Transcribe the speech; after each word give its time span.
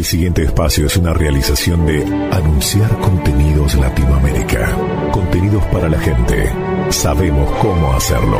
El 0.00 0.06
siguiente 0.06 0.44
espacio 0.44 0.86
es 0.86 0.96
una 0.96 1.12
realización 1.12 1.84
de 1.84 2.02
Anunciar 2.32 2.88
Contenidos 3.00 3.74
Latinoamérica. 3.74 4.74
Contenidos 5.12 5.62
para 5.66 5.90
la 5.90 6.00
gente. 6.00 6.50
Sabemos 6.88 7.50
cómo 7.58 7.92
hacerlo. 7.92 8.38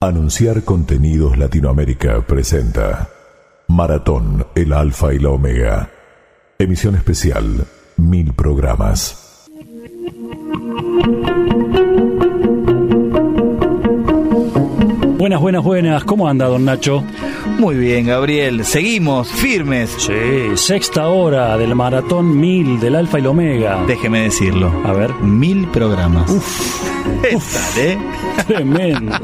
Anunciar 0.00 0.64
Contenidos 0.64 1.38
Latinoamérica 1.38 2.26
presenta 2.26 3.08
Maratón, 3.68 4.48
el 4.56 4.72
Alfa 4.72 5.14
y 5.14 5.20
la 5.20 5.28
Omega. 5.28 5.90
Emisión 6.58 6.96
especial, 6.96 7.68
mil 7.98 8.32
programas. 8.32 9.19
Buenas, 15.40 15.62
buenas, 15.62 15.64
buenas. 15.64 16.04
¿Cómo 16.04 16.28
anda, 16.28 16.46
don 16.46 16.64
Nacho? 16.66 17.02
Muy 17.58 17.76
bien, 17.76 18.06
Gabriel. 18.06 18.64
Seguimos 18.64 19.28
firmes. 19.28 19.90
Sí, 19.98 20.12
sexta 20.54 21.08
hora 21.08 21.56
del 21.56 21.74
maratón 21.74 22.38
mil 22.38 22.78
del 22.78 22.94
Alfa 22.96 23.18
y 23.18 23.20
el 23.22 23.26
Omega. 23.28 23.82
Déjeme 23.86 24.20
decirlo. 24.22 24.70
A 24.84 24.92
ver. 24.92 25.14
Mil 25.14 25.66
programas. 25.68 26.30
Uf, 26.30 26.82
Uf, 27.34 27.78
¿eh? 27.78 27.96
tremendo, 28.46 29.16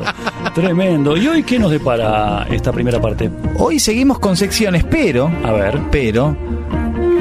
tremendo. 0.55 1.17
¿Y 1.17 1.27
hoy 1.29 1.43
qué 1.43 1.59
nos 1.59 1.71
depara 1.71 2.47
esta 2.51 2.73
primera 2.73 3.01
parte? 3.01 3.31
Hoy 3.59 3.79
seguimos 3.79 4.19
con 4.19 4.37
secciones, 4.37 4.85
pero, 4.85 5.31
A 5.45 5.53
ver. 5.53 5.79
pero, 5.91 6.35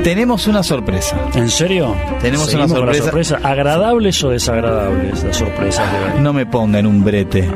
tenemos 0.06 0.46
una 0.46 0.62
sorpresa. 0.62 1.20
¿En 1.34 1.50
serio? 1.50 1.96
Tenemos 2.22 2.54
una 2.54 2.68
la 2.68 2.94
sorpresa. 2.94 3.40
¿Agradables 3.42 4.24
o 4.24 4.30
desagradables 4.30 5.24
las 5.24 5.36
sorpresas 5.36 5.92
de? 6.14 6.22
No 6.22 6.32
me 6.32 6.46
ponga 6.46 6.78
en 6.78 6.86
un 6.86 7.04
brete. 7.04 7.50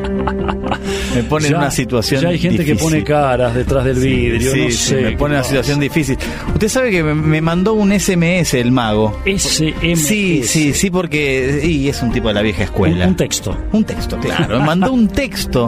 Me 1.16 1.24
pone 1.24 1.48
en 1.48 1.56
una 1.56 1.70
situación 1.72 2.22
Ya 2.22 2.30
hay 2.30 2.40
gente 2.40 2.58
que 2.66 2.72
difícil. 2.74 2.90
pone 2.92 3.04
caras 3.04 3.54
detrás 3.54 3.86
del 3.86 4.00
vidrio. 4.00 4.52
Sí, 4.52 4.62
no 4.66 4.72
sí, 4.72 4.78
sé 4.78 4.96
me 5.02 5.12
pone 5.12 5.36
en 5.36 5.40
una 5.42 5.44
situación 5.48 5.80
difícil. 5.80 6.18
Usted 6.54 6.68
sabe 6.70 6.90
que 6.92 7.04
me, 7.04 7.14
me 7.14 7.40
mandó 7.42 7.74
un 7.74 7.92
SMS 7.98 8.56
el 8.56 8.72
mago. 8.72 9.20
SMS. 9.26 10.00
Sí, 10.00 10.42
sí, 10.44 10.74
sí, 10.74 10.90
porque 10.90 11.62
y 11.64 11.88
es 11.88 12.02
un 12.02 12.12
tipo 12.12 12.30
de 12.30 12.34
la 12.34 12.42
vieja 12.42 12.62
Un, 12.62 12.66
escuela. 12.66 13.08
un 13.08 13.16
texto. 13.16 13.56
Un 13.74 13.84
texto, 13.84 14.18
claro. 14.18 14.60
Me 14.60 14.66
mandó 14.66 14.92
un 14.92 15.08
texto. 15.08 15.68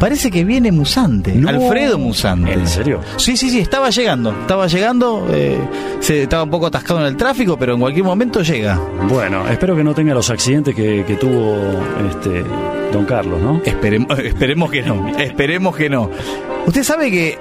Parece 0.00 0.30
que 0.30 0.42
viene 0.44 0.72
Musante. 0.72 1.34
No. 1.34 1.48
Alfredo 1.50 1.98
Musante. 1.98 2.52
¿En 2.54 2.66
serio? 2.66 3.00
Sí, 3.16 3.36
sí, 3.36 3.50
sí, 3.50 3.60
estaba 3.60 3.90
llegando. 3.90 4.30
Estaba 4.32 4.66
llegando. 4.66 5.26
eh, 5.32 5.58
se, 6.00 6.13
estaba 6.22 6.42
un 6.44 6.50
poco 6.50 6.66
atascado 6.66 7.00
en 7.00 7.06
el 7.06 7.16
tráfico, 7.16 7.56
pero 7.58 7.74
en 7.74 7.80
cualquier 7.80 8.04
momento 8.04 8.42
llega. 8.42 8.78
Bueno, 9.08 9.46
espero 9.48 9.76
que 9.76 9.84
no 9.84 9.94
tenga 9.94 10.14
los 10.14 10.30
accidentes 10.30 10.74
que, 10.74 11.04
que 11.06 11.14
tuvo 11.16 11.56
este 12.10 12.44
don 12.92 13.04
Carlos, 13.04 13.40
¿no? 13.40 13.60
Esperemos, 13.64 14.18
esperemos 14.18 14.70
que 14.70 14.82
no. 14.82 15.08
Esperemos 15.18 15.76
que 15.76 15.90
no. 15.90 16.10
Usted 16.66 16.82
sabe 16.82 17.10
que 17.10 17.38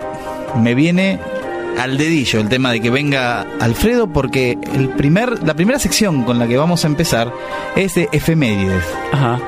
me 0.61 0.75
viene 0.75 1.19
al 1.79 1.97
dedillo 1.97 2.39
el 2.39 2.49
tema 2.49 2.71
de 2.71 2.81
que 2.81 2.89
venga 2.89 3.45
Alfredo 3.59 4.07
porque 4.07 4.57
el 4.75 4.89
primer, 4.89 5.43
la 5.43 5.53
primera 5.53 5.79
sección 5.79 6.23
con 6.23 6.39
la 6.39 6.47
que 6.47 6.57
vamos 6.57 6.83
a 6.83 6.87
empezar 6.87 7.31
es 7.75 7.95
de 7.95 8.09
efemérides. 8.11 8.83
Ajá. 9.11 9.39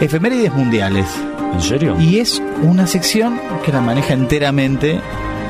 Efemérides 0.00 0.52
mundiales. 0.54 1.06
¿En 1.52 1.62
serio? 1.62 1.96
Y 1.98 2.18
es 2.18 2.42
una 2.62 2.86
sección 2.86 3.40
que 3.64 3.72
la 3.72 3.80
maneja 3.80 4.14
enteramente 4.14 5.00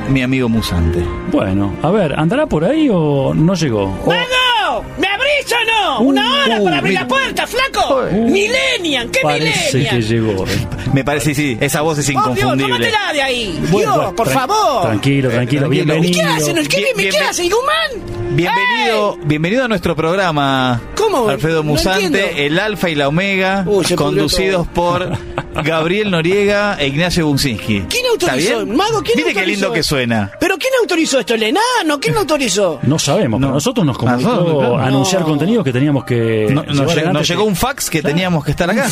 mi 0.08 0.22
amigo 0.22 0.48
Musante. 0.48 1.04
Bueno, 1.30 1.72
a 1.82 1.90
ver, 1.90 2.18
¿andará 2.18 2.46
por 2.46 2.64
ahí 2.64 2.88
o 2.90 3.32
no 3.34 3.54
llegó? 3.54 3.84
O- 4.04 4.06
¡Mago! 4.06 4.84
¿Me 5.28 5.34
abrís 5.34 5.52
o 5.52 5.64
no? 5.64 6.00
Uh, 6.00 6.08
¡Una 6.08 6.42
hora 6.44 6.60
uh, 6.60 6.64
para 6.64 6.78
abrir 6.78 6.94
la 6.94 7.06
puerta, 7.08 7.46
flaco! 7.46 8.02
Uh. 8.10 8.30
¡Millennium! 8.30 9.10
¿Qué 9.10 9.20
Parece 9.22 9.70
que 9.72 9.78
Millennium? 9.96 10.00
llegó. 10.32 10.46
¿eh? 10.46 10.66
Me 10.92 11.04
parece, 11.04 11.34
sí, 11.34 11.56
esa 11.60 11.82
voz 11.82 11.98
es 11.98 12.08
¡Oh, 12.08 12.12
Dios, 12.12 12.22
inconfundible. 12.24 12.72
tómatela 12.90 13.12
de 13.12 13.22
ahí! 13.22 13.58
Bueno, 13.70 13.78
Dios, 13.78 13.96
bueno, 13.96 14.14
por 14.16 14.28
tran- 14.28 14.32
favor! 14.34 14.82
Tranquilo, 14.86 15.28
tranquilo, 15.30 15.60
tranquilo. 15.62 15.68
bienvenido. 15.68 16.12
¿Qué 16.14 16.22
hacen? 16.22 16.56
¿Qué, 16.66 16.76
Bien- 16.78 16.96
¿qué 16.96 17.02
bien- 17.10 17.22
hace, 17.28 17.42
Guzmán? 17.44 18.18
Bienvenido, 18.30 19.16
bienvenido 19.24 19.64
a 19.64 19.68
nuestro 19.68 19.96
programa, 19.96 20.80
¿Cómo? 20.96 21.28
Alfredo 21.28 21.56
No 21.62 21.70
Musante, 21.70 22.46
el 22.46 22.58
Alfa 22.58 22.88
y 22.90 22.94
la 22.94 23.08
Omega, 23.08 23.64
Uy, 23.66 23.84
se 23.84 23.96
pudrió 23.96 23.96
conducidos 23.96 24.66
por 24.68 25.10
Gabriel 25.64 26.10
Noriega 26.10 26.76
e 26.78 26.86
Ignacio 26.88 27.26
Buncinski. 27.26 27.84
¿Quién 27.88 28.04
¿Está 28.06 28.26
autorizó? 28.32 28.64
bien? 28.64 28.76
Mago, 28.76 29.02
¿quién 29.02 29.16
Mire 29.16 29.32
qué 29.32 29.38
autorizó? 29.40 29.60
lindo 29.62 29.72
que 29.72 29.82
suena. 29.82 30.30
¿Pero 30.38 30.56
quién 30.58 30.72
autorizó 30.80 31.18
esto? 31.18 31.34
¿El 31.34 31.42
enano? 31.44 31.98
¿Quién 32.00 32.14
lo 32.14 32.20
autorizó? 32.20 32.78
No 32.82 32.98
sabemos, 32.98 33.38
pero 33.40 33.48
No. 33.48 33.54
nosotros 33.54 33.84
nos 33.86 33.98
comunicó 33.98 34.30
Nosotros, 34.30 34.58
claro. 34.58 34.78
anunciar 34.78 35.17
No. 35.20 35.26
contenido 35.26 35.64
que 35.64 35.72
teníamos 35.72 36.04
que. 36.04 36.48
No- 36.50 36.62
nos, 36.64 36.76
llegó, 36.76 36.90
adelante. 36.90 37.12
nos 37.18 37.28
llegó 37.28 37.44
un 37.44 37.56
fax 37.56 37.90
que 37.90 38.02
teníamos 38.02 38.44
que 38.44 38.50
estar 38.52 38.70
acá. 38.70 38.86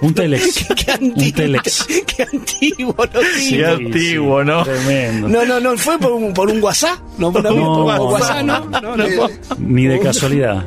Un 0.00 0.14
telex. 0.14 0.64
qué, 0.68 0.74
qué 0.84 0.92
Un 1.00 1.10
antiguo. 1.12 1.32
telex. 1.36 1.86
Qué 2.06 2.22
antiguo, 2.22 2.94
lo 3.12 3.20
Sí, 3.36 3.56
digo. 3.56 3.68
antiguo, 3.68 4.44
¿no? 4.44 4.64
Tremendo. 4.64 5.28
No, 5.28 5.44
no, 5.44 5.60
no, 5.60 5.76
fue 5.78 5.98
por 5.98 6.12
un, 6.12 6.32
por 6.34 6.48
un 6.50 6.62
WhatsApp. 6.62 6.98
No, 7.18 7.32
por, 7.32 7.42
No, 7.42 7.50
por 7.50 7.58
no. 7.58 8.04
WhatsApp, 8.06 8.42
no. 8.44 8.60
No, 8.80 8.96
no, 8.96 9.04
Ni 9.58 9.86
de 9.86 9.98
casualidad. 10.00 10.64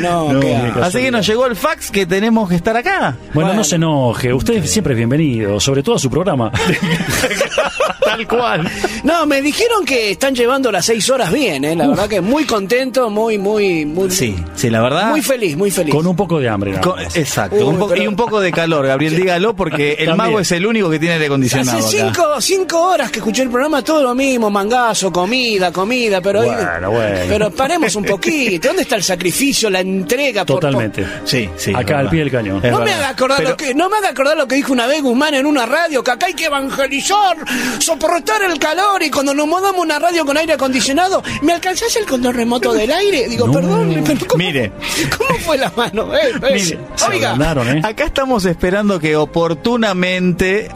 no, 0.00 0.32
No, 0.32 0.40
qué. 0.40 0.54
Así 0.82 0.98
que 0.98 1.10
nos 1.10 1.26
llegó 1.26 1.46
el 1.46 1.56
fax 1.56 1.90
que 1.90 2.06
tenemos 2.06 2.48
que 2.48 2.54
estar 2.56 2.76
acá. 2.76 3.16
Bueno, 3.34 3.48
Bueno. 3.48 3.54
no 3.54 3.64
se 3.64 3.76
enoje. 3.76 4.32
Usted 4.32 4.64
siempre 4.66 4.94
es 4.94 4.98
bienvenido, 4.98 5.58
sobre 5.60 5.82
todo 5.82 5.96
a 5.96 5.98
su 5.98 6.08
programa. 6.10 6.50
Tal 8.04 8.26
cual. 8.26 8.68
No, 9.04 9.26
me 9.26 9.42
dijeron 9.42 9.84
que 9.84 10.12
están 10.12 10.34
llevando 10.34 10.72
las 10.72 10.86
seis 10.86 11.08
horas 11.10 11.32
bien, 11.32 11.64
¿eh? 11.64 11.76
La 11.76 11.88
verdad 11.88 12.08
que 12.08 12.20
muy 12.20 12.44
contento, 12.44 13.10
muy, 13.10 13.38
muy, 13.38 13.84
muy. 13.84 14.10
Sí, 14.10 14.34
sí, 14.54 14.70
la 14.70 14.80
verdad. 14.80 15.10
Muy 15.10 15.22
feliz, 15.22 15.56
muy 15.56 15.70
feliz. 15.70 15.94
Con 15.94 16.06
un 16.06 16.16
poco 16.16 16.38
de 16.40 16.48
hambre. 16.48 16.70
nada 16.72 16.82
Con- 16.82 17.02
más. 17.02 17.16
exacto, 17.16 17.56
Uy, 17.56 17.62
un 17.74 17.88
pero- 17.88 18.02
y 18.02 18.06
un 18.06 18.16
poco 18.16 18.40
de 18.40 18.50
calor, 18.52 18.86
Gabriel, 18.86 19.16
dígalo, 19.16 19.54
porque 19.54 19.94
el 19.98 20.14
mago 20.16 20.40
es 20.40 20.50
el 20.52 20.66
único 20.66 20.90
que 20.90 20.98
tiene 20.98 21.14
aire 21.14 21.26
acondicionado. 21.26 21.78
Hace 21.78 22.02
acá. 22.02 22.12
cinco, 22.14 22.40
cinco 22.40 22.82
horas 22.82 23.10
que 23.10 23.18
escuché 23.18 23.42
el 23.42 23.50
programa, 23.50 23.82
todo 23.82 24.02
lo 24.02 24.14
mismo, 24.14 24.50
mangazo, 24.50 25.12
comida, 25.12 25.72
comida, 25.72 26.20
pero 26.20 26.40
hoy- 26.40 26.48
Bueno, 26.48 26.90
bueno. 26.90 27.18
pero 27.28 27.50
paremos 27.50 27.94
un 27.96 28.04
poquito. 28.04 28.68
¿Dónde 28.68 28.82
está 28.82 28.96
el 28.96 29.02
sacrificio, 29.02 29.70
la 29.70 29.80
entrega? 29.80 30.44
por- 30.44 30.60
Totalmente. 30.60 31.06
Sí, 31.24 31.48
sí. 31.56 31.72
Acá 31.74 31.98
al 32.00 32.08
pie 32.10 32.20
del 32.20 32.30
cañón. 32.30 32.60
No 32.62 32.80
me, 32.80 32.92
haga 32.92 33.08
acordar 33.10 33.38
Pero- 33.38 33.50
lo 33.50 33.56
que, 33.56 33.74
no 33.74 33.88
me 33.88 33.96
haga 33.98 34.08
acordar 34.10 34.36
lo 34.36 34.46
que 34.48 34.56
dijo 34.56 34.72
una 34.72 34.86
vez 34.86 35.02
Guzmán 35.02 35.34
en 35.34 35.46
una 35.46 35.66
radio, 35.66 36.02
que 36.02 36.10
acá 36.10 36.26
hay 36.26 36.34
que 36.34 36.46
evangelizar, 36.46 37.36
soportar 37.78 38.42
el 38.42 38.58
calor 38.58 39.02
y 39.02 39.10
cuando 39.10 39.34
nos 39.34 39.46
mudamos 39.46 39.78
a 39.78 39.82
una 39.82 39.98
radio 39.98 40.24
con 40.24 40.36
aire 40.36 40.54
acondicionado, 40.54 41.22
¿me 41.42 41.52
alcanzás 41.52 41.94
el 41.96 42.06
control 42.06 42.34
remoto 42.34 42.72
del 42.72 42.90
aire? 42.90 43.28
Digo, 43.28 43.46
No. 43.46 43.52
perdón, 43.52 44.02
pero 44.06 44.26
¿cómo, 44.28 44.44
Mire. 44.44 44.72
¿cómo 45.16 45.38
fue 45.40 45.58
la 45.58 45.72
mano? 45.76 46.14
Eh, 46.14 46.20
eh, 46.34 46.38
Mire, 46.40 46.78
Se 46.94 47.06
oiga, 47.10 47.36
¿eh? 47.64 47.80
Acá 47.84 48.04
estamos 48.04 48.44
esperando 48.44 49.00
que 49.00 49.16
oportunamente 49.16 50.68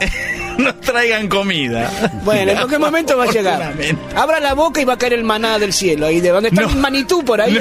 nos 0.57 0.79
traigan 0.81 1.27
comida. 1.27 1.89
bueno, 2.23 2.51
en 2.51 2.57
cualquier 2.57 2.79
momento 2.79 3.17
va 3.17 3.25
a 3.25 3.31
llegar. 3.31 3.73
Abra 4.15 4.39
la 4.39 4.53
boca 4.53 4.81
y 4.81 4.85
va 4.85 4.93
a 4.93 4.97
caer 4.97 5.13
el 5.13 5.23
maná 5.23 5.59
del 5.59 5.73
cielo. 5.73 6.05
Ahí 6.07 6.19
de 6.21 6.29
donde 6.29 6.49
está 6.49 6.61
No. 6.61 6.69
el 6.69 6.77
manitú 6.77 7.23
por 7.23 7.41
ahí. 7.41 7.57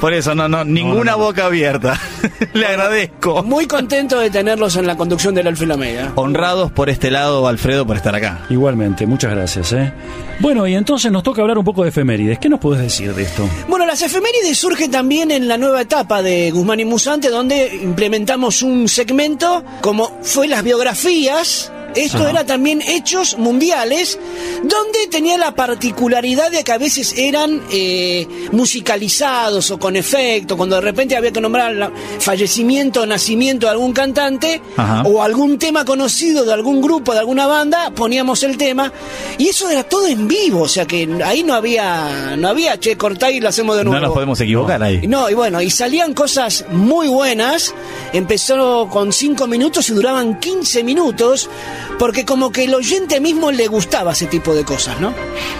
Por 0.00 0.12
eso, 0.14 0.34
no, 0.34 0.48
no, 0.48 0.64
ninguna 0.64 1.12
no, 1.12 1.18
no. 1.18 1.24
boca 1.24 1.46
abierta. 1.46 1.98
Le 2.54 2.66
agradezco. 2.66 3.42
Muy 3.42 3.66
contento 3.66 4.18
de 4.18 4.30
tenerlos 4.30 4.76
en 4.76 4.86
la 4.86 4.96
conducción 4.96 5.34
del 5.34 5.46
Alfa 5.46 5.64
y 5.64 5.66
la 5.66 5.74
Omega. 5.74 6.12
Honrados 6.16 6.70
por 6.72 6.88
este 6.90 7.10
lado, 7.10 7.46
Alfredo, 7.48 7.86
por 7.86 7.96
estar 7.96 8.14
acá. 8.14 8.40
Igualmente, 8.50 9.06
muchas 9.06 9.30
gracias. 9.32 9.72
¿eh? 9.72 9.92
Bueno, 10.40 10.66
y 10.66 10.74
entonces 10.74 11.10
nos 11.12 11.22
toca 11.22 11.42
hablar 11.42 11.58
un 11.58 11.64
poco 11.64 11.82
de 11.82 11.90
efemérides. 11.90 12.38
¿Qué 12.38 12.48
nos 12.48 12.60
puedes 12.60 12.82
decir 12.82 13.14
de 13.14 13.22
esto? 13.22 13.48
Bueno, 13.68 13.86
las 13.86 14.02
efemérides 14.02 14.58
surgen 14.58 14.90
también 14.90 15.30
en 15.30 15.48
la 15.48 15.56
nueva 15.58 15.80
etapa 15.82 16.22
de 16.22 16.50
Guzmán 16.50 16.80
y 16.80 16.84
Musante, 16.84 17.28
donde 17.30 17.74
implementamos 17.82 18.62
un 18.62 18.88
segmento 18.88 19.64
como 19.80 20.18
fue 20.22 20.48
las 20.48 20.62
biografías. 20.62 21.72
Esto 21.96 22.18
Ajá. 22.18 22.30
era 22.30 22.46
también 22.46 22.82
hechos 22.82 23.38
mundiales, 23.38 24.18
donde 24.62 25.06
tenía 25.10 25.38
la 25.38 25.54
particularidad 25.54 26.50
de 26.50 26.62
que 26.62 26.72
a 26.72 26.78
veces 26.78 27.14
eran 27.16 27.62
eh, 27.72 28.26
musicalizados 28.52 29.70
o 29.70 29.78
con 29.78 29.96
efecto, 29.96 30.56
cuando 30.56 30.76
de 30.76 30.82
repente 30.82 31.16
había 31.16 31.32
que 31.32 31.40
nombrar 31.40 31.92
fallecimiento 32.20 33.02
o 33.02 33.06
nacimiento 33.06 33.66
de 33.66 33.72
algún 33.72 33.92
cantante 33.92 34.60
Ajá. 34.76 35.02
o 35.04 35.22
algún 35.22 35.58
tema 35.58 35.84
conocido 35.84 36.44
de 36.44 36.52
algún 36.52 36.80
grupo, 36.80 37.12
de 37.12 37.20
alguna 37.20 37.46
banda, 37.46 37.90
poníamos 37.90 38.42
el 38.42 38.56
tema 38.56 38.92
y 39.38 39.48
eso 39.48 39.68
era 39.70 39.82
todo 39.84 40.06
en 40.06 40.28
vivo, 40.28 40.62
o 40.62 40.68
sea 40.68 40.86
que 40.86 41.08
ahí 41.24 41.42
no 41.42 41.54
había, 41.54 42.36
no 42.36 42.48
había, 42.48 42.78
che, 42.78 42.96
cortá 42.96 43.30
y 43.30 43.40
lo 43.40 43.48
hacemos 43.48 43.76
de 43.76 43.84
nuevo. 43.84 44.00
No 44.00 44.06
nos 44.06 44.14
podemos 44.14 44.40
equivocar 44.40 44.82
ahí. 44.82 45.06
No, 45.06 45.28
y 45.30 45.34
bueno, 45.34 45.60
y 45.62 45.70
salían 45.70 46.14
cosas 46.14 46.64
muy 46.70 47.08
buenas. 47.08 47.74
Empezó 48.12 48.88
con 48.90 49.12
5 49.12 49.46
minutos 49.46 49.88
y 49.88 49.94
duraban 49.94 50.38
15 50.38 50.84
minutos, 50.84 51.48
porque 51.98 52.24
como 52.24 52.50
que 52.50 52.64
el 52.64 52.74
oyente 52.74 53.20
mismo 53.20 53.50
le 53.50 53.66
gustaba 53.66 54.12
ese 54.12 54.26
tipo 54.26 54.54
de 54.54 54.64
cosas, 54.64 55.00
¿no? 55.00 55.12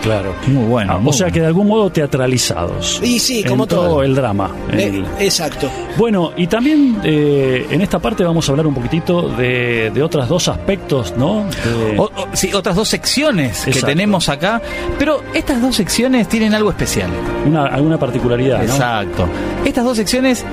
Claro. 0.03 0.35
Muy 0.47 0.65
bueno, 0.67 0.93
Ah, 0.95 0.99
muy 0.99 1.11
o 1.11 1.13
sea 1.13 1.31
que 1.31 1.41
de 1.41 1.47
algún 1.47 1.69
modo 1.69 1.91
teatralizados. 1.91 3.01
Y 3.03 3.19
sí, 3.19 3.41
En 3.41 3.49
como 3.49 3.67
todo. 3.67 4.03
el 4.03 4.15
drama. 4.15 4.51
Eh, 4.73 4.85
el- 4.95 5.07
exacto. 5.25 5.69
Bueno, 5.97 6.33
y 6.37 6.47
también 6.47 7.01
eh, 7.05 7.67
en 7.71 7.81
esta 7.81 7.99
parte 7.99 8.23
vamos 8.25 8.49
a 8.49 8.53
hablar 8.53 8.67
un 8.67 8.75
poquitito 8.75 9.29
de, 9.31 9.91
de 9.95 10.03
otros 10.03 10.29
dos 10.29 10.49
aspectos, 10.49 11.15
¿no? 11.17 11.45
De- 11.65 11.99
O- 11.99 12.05
o- 12.05 12.29
sí, 12.35 12.53
otras 12.53 12.77
dos 12.77 12.89
secciones 12.89 13.65
que 13.65 13.81
tenemos 13.83 14.29
acá, 14.29 14.61
pero 14.99 15.23
estas 15.35 15.61
dos 15.63 15.75
secciones 15.77 16.29
tienen 16.29 16.55
algo 16.55 16.71
especial. 16.71 17.11
una, 17.47 17.67
alguna 17.67 17.99
particularidad, 17.99 18.59
¿no? 18.59 18.65
Exacto. 18.75 19.27
Estas 19.65 19.85
dos 19.85 19.97
secciones 19.97 20.45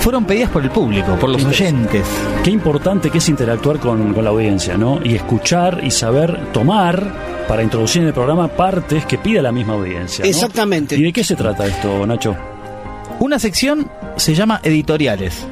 fueron 0.00 0.24
pedidas 0.24 0.50
por 0.50 0.62
el 0.62 0.70
público, 0.70 1.16
por 1.18 1.30
los 1.30 1.44
oyentes. 1.44 2.04
Qué 2.44 2.50
importante 2.50 3.10
que 3.10 3.18
es 3.18 3.28
interactuar 3.28 3.78
con, 3.78 4.14
con 4.14 4.22
la 4.24 4.30
audiencia, 4.30 4.76
¿no? 4.76 5.00
Y 5.04 5.14
escuchar 5.16 5.80
y 5.82 5.90
saber 5.90 6.52
tomar 6.52 7.44
para 7.48 7.62
introducir 7.62 8.02
en 8.02 8.08
el 8.08 8.14
programa 8.14 8.48
partes 8.48 9.04
que 9.06 9.18
pida 9.18 9.42
la 9.42 9.52
misma 9.52 9.74
audiencia. 9.74 10.24
¿no? 10.24 10.28
Exactamente. 10.30 10.96
¿Y 10.96 11.02
de 11.02 11.12
qué 11.12 11.24
se 11.24 11.34
trata 11.36 11.66
esto, 11.66 12.06
Nacho? 12.06 12.36
Una 13.20 13.38
sección 13.38 13.88
se 14.16 14.34
llama 14.34 14.60
editoriales 14.62 15.46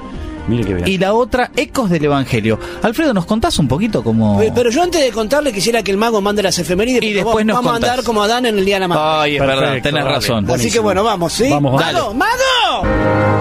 Mire 0.47 0.65
qué 0.65 0.75
bien. 0.75 0.87
y 0.89 0.99
la 0.99 1.15
otra 1.15 1.51
ecos 1.57 1.89
del 1.89 2.05
Evangelio. 2.05 2.59
Alfredo, 2.83 3.15
¿nos 3.15 3.25
contás 3.25 3.59
un 3.59 3.67
poquito 3.67 4.05
cómo...? 4.05 4.39
Pe- 4.39 4.53
Pero 4.55 4.71
yo 4.71 4.83
antes 4.83 5.01
de 5.01 5.11
contarle 5.11 5.53
quisiera 5.53 5.83
que 5.83 5.91
el 5.91 5.97
mago 5.97 6.21
mande 6.21 6.43
las 6.43 6.59
efemérides. 6.59 7.03
Y 7.03 7.15
después 7.15 7.35
vamos- 7.37 7.47
nos 7.47 7.57
vamos 7.57 7.71
a 7.71 7.73
contás. 7.77 7.91
andar 7.91 8.05
como 8.05 8.23
Adán 8.23 8.45
en 8.45 8.59
el 8.59 8.65
día 8.65 8.77
de 8.77 8.81
la 8.81 8.89
madre. 8.89 9.03
Ay, 9.05 9.37
es 9.37 9.41
verdad, 9.41 9.77
tenés 9.83 10.05
razón. 10.05 10.51
Así 10.51 10.71
que 10.71 10.81
bueno, 10.81 11.03
vamos, 11.03 11.33
¿sí? 11.33 11.49
Vamos, 11.49 11.81
¡Mago! 11.81 12.15
dale. 12.15 12.15
¡Mago! 12.19 13.34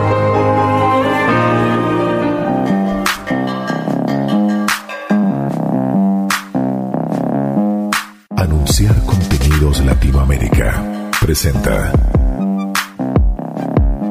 Presenta. 11.24 11.94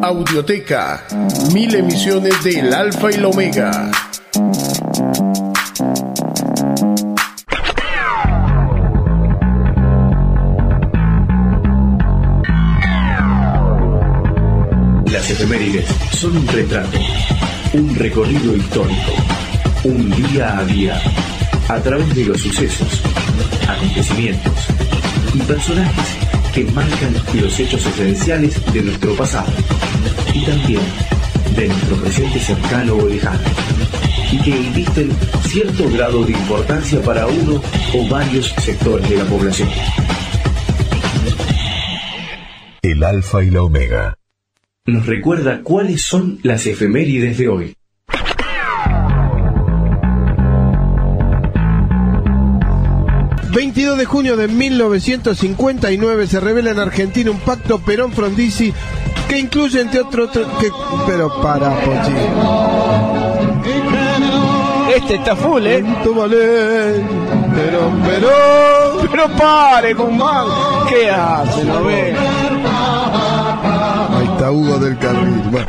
Audioteca, 0.00 1.04
mil 1.52 1.74
emisiones 1.74 2.42
del 2.42 2.72
Alfa 2.72 3.10
y 3.10 3.16
la 3.18 3.28
Omega. 3.28 3.90
Las 15.04 15.30
efemérides 15.30 15.84
son 16.12 16.34
un 16.38 16.48
retrato, 16.48 16.98
un 17.74 17.94
recorrido 17.94 18.56
histórico, 18.56 19.12
un 19.84 20.10
día 20.12 20.56
a 20.56 20.64
día, 20.64 20.98
a 21.68 21.78
través 21.78 22.14
de 22.14 22.24
los 22.24 22.40
sucesos, 22.40 23.02
acontecimientos 23.68 24.66
y 25.34 25.40
personajes 25.40 26.21
que 26.52 26.64
marcan 26.64 27.14
los 27.34 27.58
hechos 27.58 27.84
esenciales 27.86 28.72
de 28.72 28.82
nuestro 28.82 29.14
pasado 29.16 29.50
y 30.34 30.44
también 30.44 30.80
de 31.56 31.68
nuestro 31.68 31.96
presente 31.96 32.38
cercano 32.38 32.96
o 32.96 33.08
lejano 33.08 33.40
y 34.30 34.38
que 34.38 34.50
invisten 34.50 35.10
cierto 35.46 35.90
grado 35.90 36.24
de 36.24 36.32
importancia 36.32 37.00
para 37.02 37.26
uno 37.26 37.62
o 37.94 38.08
varios 38.08 38.48
sectores 38.58 39.08
de 39.08 39.16
la 39.16 39.24
población. 39.24 39.68
El 42.82 43.02
Alfa 43.04 43.42
y 43.44 43.50
la 43.50 43.62
Omega. 43.62 44.18
nos 44.86 45.06
recuerda 45.06 45.62
cuáles 45.62 46.02
son 46.02 46.38
las 46.42 46.66
efemérides 46.66 47.38
de 47.38 47.48
hoy. 47.48 47.76
De 54.02 54.06
junio 54.06 54.36
de 54.36 54.48
1959 54.48 56.26
se 56.26 56.40
revela 56.40 56.72
en 56.72 56.80
Argentina 56.80 57.30
un 57.30 57.38
pacto 57.38 57.78
Perón-Frondizi 57.78 58.74
que 59.28 59.38
incluye 59.38 59.80
entre 59.80 60.00
otros... 60.00 60.30
Que, 60.58 60.72
pero 61.06 61.40
para, 61.40 61.70
Pochi. 61.70 62.12
Este 64.96 65.14
está 65.14 65.36
full, 65.36 65.64
¿eh? 65.68 65.84
Perón, 67.54 68.02
Perón. 68.02 69.08
Pero 69.08 69.28
pare, 69.38 69.94
Guzmán. 69.94 70.46
¿Qué 70.88 71.08
hace, 71.08 71.64
no 71.64 71.84
ve? 71.84 72.12
Ahí 74.18 74.28
está 74.32 74.50
Hugo 74.50 74.78
del 74.78 74.98
Carril. 74.98 75.42
Bueno, 75.52 75.68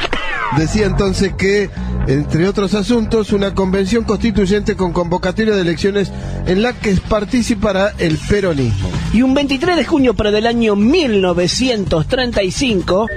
decía 0.58 0.88
entonces 0.88 1.34
que, 1.36 1.70
entre 2.08 2.48
otros 2.48 2.74
asuntos, 2.74 3.32
una 3.34 3.54
convención 3.54 4.04
constituyente 4.04 4.76
con 4.76 4.92
convocatoria 4.94 5.56
de 5.56 5.62
elecciones 5.62 6.12
en 6.46 6.62
la 6.62 6.74
que 6.74 6.96
participará 7.08 7.94
el 7.98 8.18
peronismo. 8.30 8.90
Y 9.14 9.22
un 9.22 9.34
23 9.34 9.78
de 9.78 9.86
junio, 9.86 10.14
pero 10.14 10.32
del 10.32 10.48
año 10.48 10.76
1935, 10.76 13.08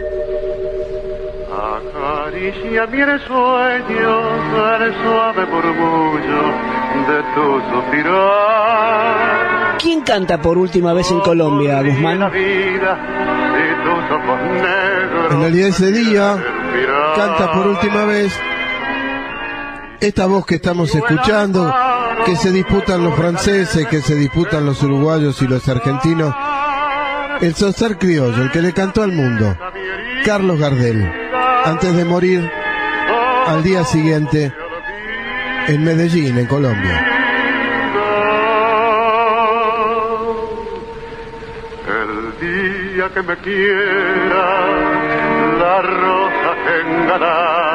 Acaricia 2.27 2.87
mi 2.87 2.99
sueño 3.27 4.15
el 4.77 4.95
suave 5.03 5.43
murmullo 5.47 6.43
de 7.09 7.19
tu 7.35 7.47
suspirar. 7.73 9.77
¿quién 9.79 10.01
canta 10.03 10.41
por 10.41 10.57
última 10.59 10.93
vez 10.93 11.11
en 11.11 11.19
Colombia, 11.21 11.83
Guzmán? 11.83 12.31
En 15.31 15.41
realidad 15.41 15.69
ese 15.69 15.91
día 15.93 16.37
canta 17.15 17.53
por 17.53 17.69
última 17.69 18.05
vez 18.05 18.39
esta 20.01 20.27
voz 20.27 20.47
que 20.47 20.57
estamos 20.57 20.95
escuchando, 20.95 21.73
que 22.25 22.37
se 22.37 22.51
disputan 22.51 23.03
los 23.03 23.15
franceses, 23.15 23.87
que 23.87 24.01
se 24.01 24.15
disputan 24.15 24.67
los 24.67 24.83
uruguayos 24.83 25.41
y 25.43 25.47
los 25.47 25.69
argentinos, 25.69 26.35
el 27.41 27.55
Sosar 27.55 27.99
Criollo, 27.99 28.43
el 28.43 28.51
que 28.51 28.63
le 28.63 28.73
cantó 28.73 29.03
al 29.03 29.13
mundo, 29.13 29.57
Carlos 30.25 30.59
Gardel, 30.59 31.11
antes 31.65 31.95
de 31.95 32.05
morir 32.05 32.51
al 33.47 33.63
día 33.63 33.85
siguiente 33.85 34.53
en 35.69 35.85
Medellín, 35.85 36.39
en 36.39 36.47
Colombia. 36.47 37.13
El 41.89 42.95
día 42.95 43.09
que 43.15 43.23
me 43.23 43.37
quiera, 43.37 44.67
la 45.59 45.83
rosa. 45.83 47.66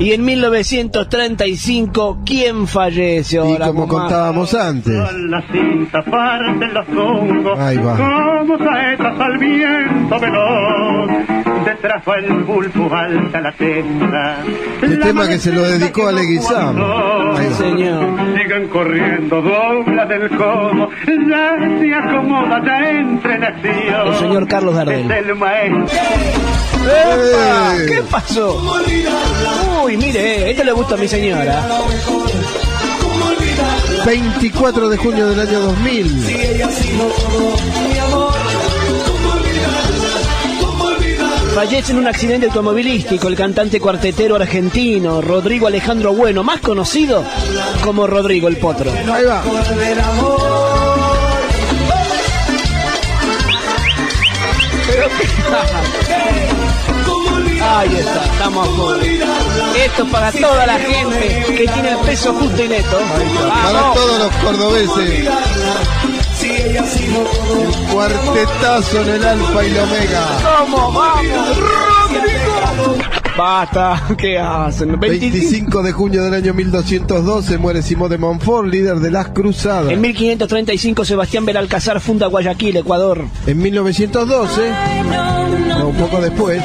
Y 0.00 0.12
en 0.12 0.24
1935, 0.24 2.20
¿quién 2.24 2.68
fallece 2.68 3.36
Y 3.36 3.38
ahora, 3.38 3.66
como 3.66 3.88
contábamos 3.88 4.54
antes, 4.54 4.94
La 4.94 5.42
cinta 5.50 6.02
parte 6.02 6.66
los 6.68 6.88
hongos, 6.90 7.58
Ahí 7.58 7.76
va. 7.78 7.96
como 7.96 8.58
saetas 8.58 9.20
al 9.20 9.38
viento 9.38 10.20
veloz. 10.20 11.10
Detrás 11.64 12.02
va 12.08 12.14
el 12.16 12.44
pulpo 12.44 12.94
alta 12.94 13.40
la 13.40 13.52
tenda. 13.52 14.38
el 14.82 15.00
La 15.00 15.06
tema 15.06 15.26
que 15.28 15.38
se 15.38 15.52
lo 15.52 15.62
dedicó 15.62 16.06
a 16.06 16.12
cuando 16.76 17.36
Ahí 17.36 17.52
señor. 17.54 18.06
Sigan 18.36 18.68
corriendo, 18.68 19.42
dobla 19.42 20.06
del 20.06 20.28
codo, 20.30 20.88
ya 21.28 21.56
se 21.80 21.94
acomoda 21.94 22.62
ya 22.64 22.90
entre 22.90 23.38
nación. 23.38 24.06
El 24.06 24.14
señor 24.14 24.46
Carlos 24.48 24.74
Gardel. 24.76 25.10
Es 25.10 25.26
el 25.26 25.34
maestro. 25.34 25.98
¡Epa! 26.74 27.76
¡Eh! 27.76 27.86
¿Qué 27.86 28.02
pasó? 28.02 28.62
Uy, 29.84 29.96
mire, 29.96 30.50
esto 30.50 30.64
le 30.64 30.72
gusta 30.72 30.94
a 30.94 30.98
mi 30.98 31.08
señora. 31.08 31.66
24 34.04 34.88
de 34.88 34.96
junio 34.96 35.26
del 35.28 35.40
año 35.40 35.60
2000. 35.60 36.24
Fallece 41.54 41.90
en 41.90 41.98
un 41.98 42.06
accidente 42.06 42.46
automovilístico 42.46 43.26
el 43.26 43.34
cantante 43.34 43.80
cuartetero 43.80 44.36
argentino 44.36 45.20
Rodrigo 45.20 45.66
Alejandro 45.66 46.14
Bueno, 46.14 46.44
más 46.44 46.60
conocido 46.60 47.24
como 47.82 48.06
Rodrigo 48.06 48.46
el 48.46 48.58
Potro. 48.58 48.92
Ahí 49.12 49.24
va. 49.24 49.42
Ahí 57.60 57.96
está, 57.96 58.24
estamos 58.24 58.66
a 58.66 58.70
full. 58.70 59.04
Esto 59.76 60.06
para 60.06 60.32
toda 60.32 60.66
la 60.66 60.78
gente 60.78 61.44
que 61.56 61.68
tiene 61.68 61.90
el 61.90 61.98
peso 61.98 62.32
justo 62.34 62.62
y 62.62 62.68
neto. 62.68 62.98
Para 63.62 63.92
todos 63.92 64.18
los 64.18 64.32
cordobeses. 64.36 65.28
El 66.40 67.88
cuartetazo 67.92 69.02
en 69.02 69.08
el 69.08 69.24
alfa 69.26 69.64
y 69.64 69.70
la 69.70 69.82
omega. 69.82 70.26
¿Cómo 70.58 70.92
vamos? 70.92 71.97
Basta, 73.38 74.02
¿qué 74.18 74.36
hacen? 74.36 74.98
25. 74.98 75.32
25 75.32 75.82
de 75.84 75.92
junio 75.92 76.24
del 76.24 76.34
año 76.34 76.52
1212 76.54 77.56
muere 77.58 77.82
Simón 77.82 78.10
de 78.10 78.18
Montfort, 78.18 78.66
líder 78.66 78.96
de 78.96 79.12
las 79.12 79.28
cruzadas. 79.28 79.92
En 79.92 80.00
1535 80.00 81.04
Sebastián 81.04 81.46
Belalcázar 81.46 82.00
funda 82.00 82.26
Guayaquil, 82.26 82.76
Ecuador. 82.78 83.26
En 83.46 83.58
1912, 83.62 84.72
no, 85.68 85.88
un 85.88 85.94
poco 85.96 86.20
después, 86.20 86.60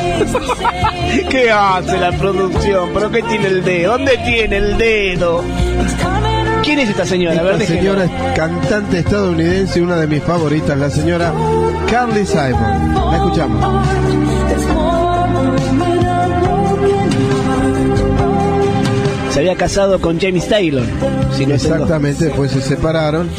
¿Qué 1.29 1.51
hace 1.51 1.99
la 1.99 2.11
producción? 2.17 2.89
¿Pero 2.91 3.11
qué 3.11 3.21
tiene 3.21 3.47
el 3.49 3.63
dedo? 3.63 3.91
¿Dónde 3.91 4.17
tiene 4.25 4.57
el 4.57 4.77
dedo? 4.79 5.43
¿Quién 6.63 6.79
es 6.79 6.89
esta 6.89 7.05
señora? 7.05 7.39
A 7.39 7.43
ver, 7.43 7.53
esta 7.53 7.71
déjenme. 7.71 7.81
señora 7.81 8.05
es 8.05 8.35
cantante 8.35 8.99
estadounidense, 8.99 9.79
una 9.79 9.97
de 9.97 10.07
mis 10.07 10.23
favoritas, 10.23 10.75
la 10.75 10.89
señora 10.89 11.31
Carly 11.87 12.25
Simon. 12.25 12.95
La 13.11 13.17
escuchamos. 13.17 14.42
Había 19.43 19.55
casado 19.55 19.99
con 19.99 20.19
James 20.19 20.47
Taylor. 20.47 20.83
Si 21.35 21.45
no 21.45 21.55
tengo- 21.57 21.73
Exactamente, 21.75 22.25
después 22.25 22.51
se 22.51 22.61
separaron 22.61 23.29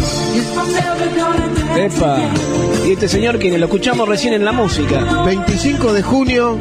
Epa. 1.77 2.19
Y 2.87 2.93
este 2.93 3.09
señor, 3.09 3.39
quien 3.39 3.59
lo 3.59 3.67
escuchamos 3.67 4.07
recién 4.09 4.35
en 4.35 4.45
la 4.45 4.53
música. 4.53 5.01
25 5.25 5.93
de 5.95 6.03
junio 6.03 6.59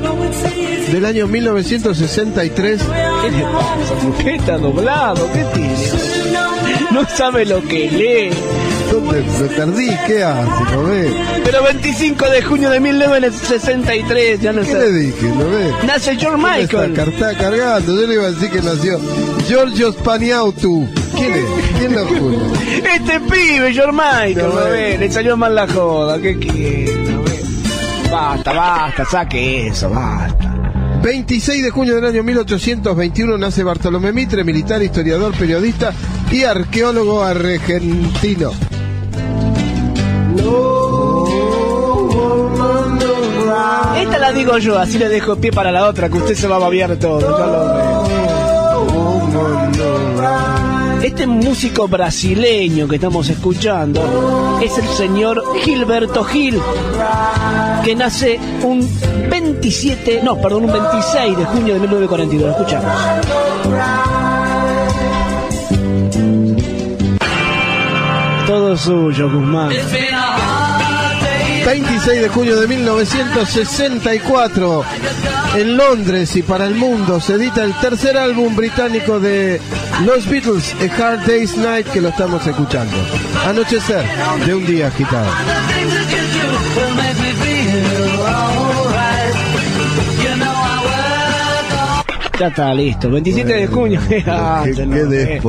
del 0.91 1.05
año 1.05 1.27
1963. 1.27 2.81
¿Qué 3.21 3.31
le 3.31 3.43
pasa? 3.43 3.93
¿Por 4.01 4.13
qué 4.23 4.35
está 4.35 4.57
doblado? 4.57 5.29
¿Qué 5.33 5.43
tiene? 5.53 5.73
No 6.91 7.05
sabe 7.09 7.45
lo 7.45 7.61
que 7.63 7.91
lee. 7.91 8.29
¿Dónde 9.13 9.39
me 9.43 9.47
perdí? 9.49 9.89
¿Qué 10.07 10.23
hace? 10.23 10.63
¿No 10.73 10.83
ve? 10.85 11.13
Pero 11.43 11.63
25 11.63 12.29
de 12.29 12.41
junio 12.41 12.69
de 12.71 12.79
1963, 12.79 14.41
ya 14.41 14.51
no 14.53 14.61
¿Qué 14.61 14.67
sé. 14.67 14.79
le 14.79 14.91
dije? 14.91 15.27
¿No 15.27 15.45
ve? 15.49 15.71
Nace 15.85 16.15
George 16.15 16.41
¿Dónde 16.41 16.61
Michael. 16.61 16.91
Está, 16.97 17.03
está 17.29 17.37
cargando. 17.37 17.95
Yo 18.01 18.07
le 18.07 18.13
iba 18.15 18.23
a 18.25 18.31
decir 18.31 18.49
que 18.49 18.61
nació 18.61 18.99
Giorgio 19.47 19.91
Spaniautu. 19.93 20.87
¿Quién 21.15 21.33
es? 21.33 21.45
¿Quién 21.79 21.93
lo 21.95 22.05
jura? 22.07 22.37
Este 22.95 23.19
pibe, 23.19 23.71
George 23.73 23.91
Michael, 23.91 24.35
No, 24.37 24.53
¿no 24.53 24.67
eh. 24.67 24.71
ve? 24.71 24.97
Le 24.97 25.11
salió 25.11 25.37
mal 25.37 25.53
la 25.53 25.67
joda. 25.67 26.19
¿Qué 26.19 26.37
quiere? 26.39 26.93
Basta, 28.11 28.51
basta, 28.51 29.05
saque 29.05 29.67
eso, 29.67 29.89
basta. 29.89 30.49
26 31.03 31.63
de 31.63 31.69
junio 31.69 31.95
del 31.95 32.05
año 32.05 32.23
1821 32.23 33.37
nace 33.37 33.61
Bartolomé 33.63 34.13
Mitre, 34.13 34.43
militar, 34.45 34.81
historiador, 34.81 35.33
periodista 35.35 35.91
y 36.31 36.43
arqueólogo 36.45 37.21
argentino. 37.23 38.51
Esta 43.97 44.17
la 44.17 44.31
digo 44.31 44.57
yo, 44.57 44.77
así 44.79 44.97
le 44.97 45.09
dejo 45.09 45.35
pie 45.37 45.51
para 45.51 45.71
la 45.71 45.87
otra, 45.87 46.09
que 46.09 46.17
usted 46.17 46.35
se 46.35 46.47
va 46.47 46.57
a 46.57 46.59
babiar 46.59 46.95
todo. 46.97 47.19
ya 47.21 47.45
lo. 47.45 48.03
Este 51.03 51.27
músico 51.27 51.89
brasileño 51.89 52.87
que 52.87 52.95
estamos 52.95 53.29
escuchando 53.29 54.59
es 54.63 54.77
el 54.77 54.87
señor 54.87 55.43
Gilberto 55.61 56.23
Gil, 56.23 56.61
que 57.83 57.93
nace 57.93 58.39
un 58.63 58.89
27, 59.29 60.21
no, 60.23 60.39
perdón, 60.39 60.63
un 60.63 60.71
26 60.71 61.37
de 61.37 61.45
junio 61.45 61.73
de 61.73 61.79
1942. 61.81 62.45
Lo 62.45 62.51
escuchamos. 62.51 64.12
'Todo 68.53 68.77
suyo, 68.77 69.25
Guzmán. 69.31 69.71
26 71.65 72.21
de 72.21 72.29
junio 72.29 72.59
de 72.59 72.67
1964 72.67 74.85
en 75.55 75.75
Londres 75.75 76.35
y 76.35 76.43
para 76.43 76.67
el 76.67 76.75
mundo 76.75 77.19
se 77.19 77.33
edita 77.33 77.63
el 77.63 77.73
tercer 77.79 78.15
álbum 78.15 78.55
británico 78.55 79.19
de 79.19 79.59
los 80.05 80.29
Beatles, 80.29 80.75
A 80.75 80.83
Hard 81.01 81.25
Day's 81.25 81.57
Night, 81.57 81.87
que 81.87 81.99
lo 81.99 82.09
estamos 82.09 82.45
escuchando. 82.45 82.95
Anochecer 83.47 84.05
de 84.45 84.53
un 84.53 84.67
día 84.67 84.89
agitado. 84.89 85.31
Ya 92.39 92.47
está 92.47 92.73
listo. 92.73 93.09
27 93.09 93.53
de 93.53 93.67
junio. 93.67 93.99
Qué, 94.09 94.23
qué. 94.23 95.39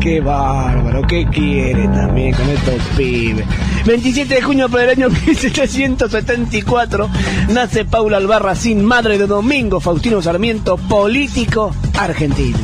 Qué 0.00 0.20
bárbaro, 0.20 1.02
¿qué 1.06 1.26
quiere 1.26 1.88
también 1.88 2.34
con 2.34 2.48
estos 2.48 2.80
pibes? 2.96 3.44
27 3.84 4.34
de 4.34 4.42
junio 4.42 4.68
por 4.68 4.80
el 4.80 4.90
año 4.90 5.08
1774 5.26 7.10
nace 7.48 7.84
Paula 7.84 8.18
Albarracín, 8.18 8.84
madre 8.84 9.18
de 9.18 9.26
Domingo 9.26 9.80
Faustino 9.80 10.22
Sarmiento, 10.22 10.76
político 10.76 11.74
argentino. 11.98 12.58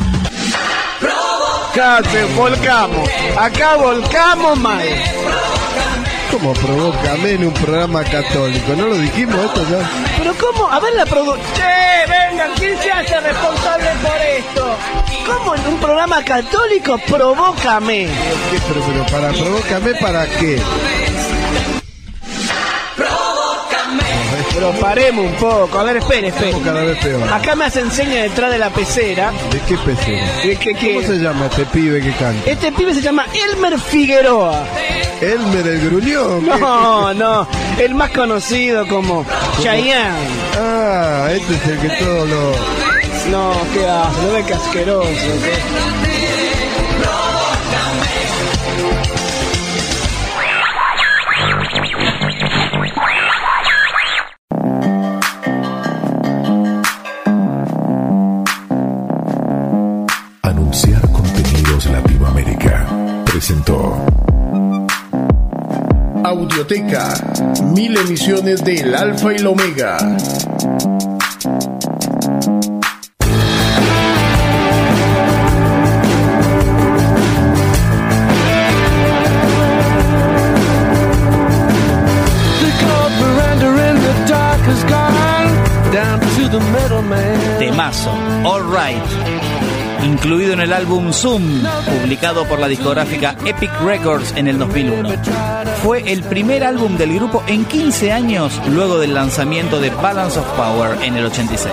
Acá 1.73 2.01
se 2.09 2.25
volcamos, 2.37 3.09
acá 3.37 3.77
volcamos 3.77 4.59
mal. 4.61 4.85
Como 6.31 6.53
provócame 6.53 7.33
en 7.33 7.47
un 7.47 7.53
programa 7.53 8.05
católico. 8.05 8.75
¿No 8.77 8.87
lo 8.87 8.97
dijimos 8.97 9.37
esto 9.37 9.61
ya? 9.71 10.24
Cómo, 10.53 10.71
a 10.71 10.79
ver 10.81 10.93
la 10.95 11.07
producción. 11.07 11.47
Che, 11.55 12.11
vengan, 12.11 12.51
¿quién 12.59 12.77
se 12.83 12.91
hace 12.91 13.21
responsable 13.21 13.87
por 14.03 14.17
esto? 14.21 14.77
¿Cómo 15.27 15.55
en 15.55 15.67
un 15.69 15.79
programa 15.79 16.23
católico 16.25 16.99
provócame? 17.07 18.09
¿Qué? 18.51 18.59
Pero, 18.69 18.81
pero 18.87 19.07
para 19.07 19.29
provócame, 19.33 19.95
¿para 19.95 20.27
qué? 20.27 20.61
Pero 24.53 24.71
paremos 24.73 25.27
un 25.27 25.35
poco, 25.35 25.79
a 25.79 25.83
ver, 25.83 25.97
espere, 25.97 26.29
espere. 26.29 26.51
Estamos 26.51 26.67
cada 26.69 26.85
vez 26.85 26.99
peor. 26.99 27.33
Acá 27.33 27.57
me 27.57 27.65
hacen 27.65 27.91
seña 27.91 28.23
detrás 28.23 28.51
de 28.53 28.59
la 28.59 28.71
pecera. 28.71 29.33
¿De 29.51 29.61
qué 29.61 29.77
pecera? 29.79 30.27
¿De 30.45 30.57
qué- 30.57 30.75
qué? 30.75 30.95
¿Cómo 30.95 31.07
se 31.07 31.19
llama 31.19 31.47
este 31.47 31.65
pibe 31.67 32.01
que 32.01 32.13
canta? 32.13 32.51
Este 32.51 32.71
pibe 32.73 32.95
se 32.95 33.01
llama 33.03 33.27
Elmer 33.35 33.79
Figueroa. 33.81 34.65
Elmer 35.33 35.67
el 35.67 35.81
gruñón. 35.91 36.47
No, 36.61 37.15
no, 37.15 37.47
el 37.79 37.95
más 37.95 38.11
conocido 38.11 38.87
como 38.89 39.25
Chayanne. 39.63 40.29
Ah, 40.59 41.29
este 41.33 41.55
es 41.55 41.67
el 41.67 41.79
que 41.81 41.89
todo 42.05 42.27
lo... 42.27 42.53
No, 43.31 43.53
qué 43.73 43.87
asco, 43.87 44.23
no 44.23 44.33
ve 44.33 44.45
que 44.45 44.55
asqueroso. 44.55 45.09
qué- 45.09 46.14
Audioteca, 66.45 67.15
mil 67.75 67.97
emisiones 67.97 68.63
del 68.63 68.95
Alfa 68.95 69.33
y 69.33 69.37
el 69.37 69.47
Omega. 69.47 69.97
Incluido 90.25 90.55
en 90.55 90.61
el 90.61 90.73
álbum 90.73 91.13
Zoom, 91.13 91.63
publicado 92.01 92.49
por 92.49 92.59
la 92.59 92.67
discográfica 92.67 93.37
Epic 93.45 93.71
Records 93.83 94.33
en 94.35 94.49
el 94.49 94.59
2001. 94.59 95.11
Fue 95.83 96.11
el 96.11 96.23
primer 96.23 96.65
álbum 96.65 96.97
del 96.97 97.13
grupo 97.13 97.43
en 97.47 97.67
15 97.67 98.11
años 98.11 98.59
luego 98.71 98.99
del 98.99 99.13
lanzamiento 99.13 99.79
de 99.81 99.91
Balance 99.91 100.39
of 100.39 100.47
Power 100.53 100.97
en 101.03 101.17
el 101.17 101.27
86. 101.27 101.71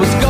was 0.00 0.23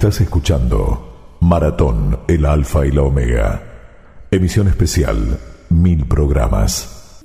Estás 0.00 0.22
escuchando 0.22 1.36
Maratón, 1.40 2.20
el 2.26 2.46
Alfa 2.46 2.86
y 2.86 2.90
la 2.90 3.02
Omega. 3.02 3.62
Emisión 4.30 4.66
especial, 4.68 5.38
mil 5.68 6.06
programas. 6.06 7.22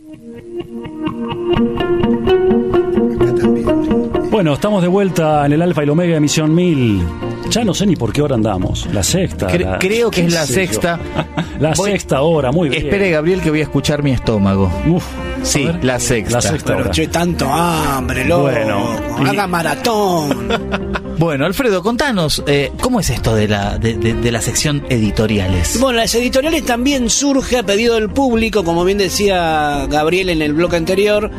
Bueno, 4.29 4.55
estamos 4.55 4.81
de 4.81 4.89
vuelta 4.89 5.45
en 5.45 5.53
el 5.53 5.61
Alfa 5.61 5.83
y 5.83 5.85
el 5.85 5.89
Omega 5.91 6.17
emisión 6.17 6.53
1000. 6.53 7.01
Ya 7.49 7.63
no 7.63 7.73
sé 7.73 7.85
ni 7.85 7.95
por 7.95 8.11
qué 8.11 8.21
hora 8.21 8.35
andamos. 8.35 8.85
La 8.93 9.03
sexta. 9.03 9.47
Cre- 9.47 9.63
la- 9.71 9.79
creo 9.79 10.11
que 10.11 10.25
es 10.25 10.33
la 10.33 10.45
sexta. 10.45 10.99
la 11.61 11.71
Voy- 11.75 11.91
sexta 11.91 12.23
hora, 12.23 12.51
muy 12.51 12.67
bien. 12.67 12.83
Espere, 12.83 13.09
Gabriel, 13.09 13.39
que 13.39 13.51
voy 13.51 13.61
a 13.61 13.63
escuchar 13.63 14.03
mi 14.03 14.11
estómago. 14.11 14.69
Uf, 14.89 15.05
Sí, 15.43 15.65
la 15.81 15.97
sexta. 15.97 16.35
La 16.37 16.41
sexta 16.41 16.67
Pero 16.73 16.79
hora. 16.85 16.91
che, 16.91 17.07
tanto 17.07 17.47
hambre, 17.49 18.25
loco. 18.25 18.41
Bueno, 18.51 18.97
y- 19.23 19.27
Haga 19.29 19.47
maratón. 19.47 21.04
Bueno, 21.17 21.45
Alfredo, 21.45 21.81
contanos, 21.81 22.43
eh, 22.45 22.71
¿cómo 22.81 22.99
es 22.99 23.09
esto 23.09 23.35
de 23.35 23.47
la, 23.47 23.77
de, 23.77 24.31
la 24.31 24.41
sección 24.41 24.85
editoriales? 24.89 25.79
Bueno, 25.79 25.99
las 25.99 26.13
editoriales 26.15 26.65
también 26.65 27.09
surge 27.09 27.57
a 27.57 27.63
pedido 27.63 27.95
del 27.95 28.09
público, 28.09 28.63
como 28.65 28.83
bien 28.83 28.97
decía 28.97 29.87
Gabriel 29.89 30.29
en 30.29 30.41
el 30.41 30.53
bloque 30.53 30.75
anterior, 30.75 31.31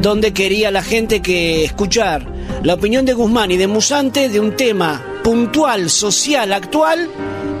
donde 0.00 0.32
quería 0.32 0.72
la 0.72 0.82
gente 0.82 1.22
que 1.22 1.64
escuchar 1.64 2.26
la 2.64 2.74
opinión 2.74 3.04
de 3.04 3.14
Guzmán 3.14 3.52
y 3.52 3.56
de 3.56 3.68
Musante 3.68 4.28
de 4.28 4.40
un 4.40 4.56
tema 4.56 5.00
puntual, 5.22 5.88
social, 5.88 6.52
actual, 6.52 7.08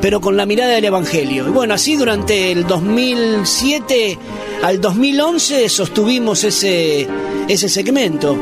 pero 0.00 0.20
con 0.20 0.36
la 0.36 0.46
mirada 0.46 0.72
del 0.72 0.84
Evangelio. 0.84 1.46
Y 1.46 1.50
bueno, 1.50 1.74
así 1.74 1.96
durante 1.96 2.50
el 2.50 2.66
2007 2.66 4.18
al 4.64 4.80
2011 4.80 5.68
sostuvimos 5.68 6.42
ese, 6.42 7.06
ese 7.48 7.68
segmento, 7.68 8.36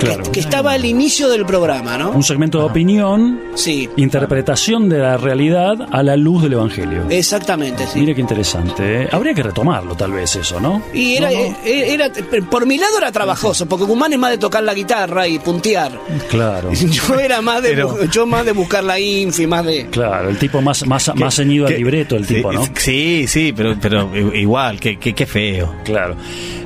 Claro. 0.00 0.30
que, 0.32 0.40
estaba 0.40 0.72
al 0.72 0.84
inicio 0.84 1.28
del 1.30 1.46
programa, 1.46 1.96
¿no? 1.96 2.10
Un 2.10 2.22
segmento 2.22 2.58
de 2.58 2.64
opinión, 2.64 3.40
Sí, 3.54 3.88
interpretación 3.96 4.88
de 4.88 4.98
la 4.98 5.16
realidad 5.16 5.76
a 5.90 6.02
la 6.02 6.16
luz 6.16 6.42
del 6.42 6.54
Evangelio. 6.54 7.04
exactamente, 7.08 7.86
sí. 7.86 8.00
Mire 8.00 8.14
qué 8.14 8.20
interesante. 8.20 9.02
¿eh? 9.04 9.08
Habría 9.12 9.32
que 9.32 9.42
retomarlo, 9.42 9.94
tal 9.94 10.12
vez, 10.12 10.36
eso, 10.36 10.60
¿no? 10.60 10.82
Y 10.92 11.16
era, 11.16 11.30
No, 11.30 11.36
no. 11.36 11.56
eh, 11.64 11.94
era, 11.94 12.10
por 12.50 12.66
mi 12.66 12.76
lado 12.78 12.98
era 12.98 13.10
trabajoso, 13.12 13.66
porque 13.66 13.84
Guzmán 13.84 14.12
es 14.12 14.18
más 14.18 14.30
de 14.32 14.38
tocar 14.38 14.62
la 14.62 14.74
guitarra 14.74 15.26
y 15.26 15.38
puntear. 15.38 15.92
Claro. 16.28 16.70
Yo 16.72 17.18
era 17.18 17.40
más 17.40 17.62
de, 17.62 17.70
Pero- 17.70 18.04
yo 18.10 18.26
más 18.26 18.44
de 18.44 18.52
buscar 18.52 18.84
la 18.84 18.98
infi, 19.00 19.46
más 19.46 19.64
de... 19.64 19.86
Claro, 19.86 20.28
el 20.28 20.38
tipo 20.38 20.60
más, 20.60 20.86
más, 20.86 21.10
más 21.14 21.34
ceñido 21.36 21.66
al 21.66 21.74
libreto, 21.76 22.16
el 22.16 22.26
tipo, 22.26 22.52
¿no? 22.52 22.62
Sí, 22.76 23.26
sí, 23.26 23.52
pero, 23.56 23.76
pero 23.80 24.10
igual, 24.34 24.78
qué 24.80 24.98
qué 24.98 25.26
feo. 25.26 25.74
Claro. 25.84 26.16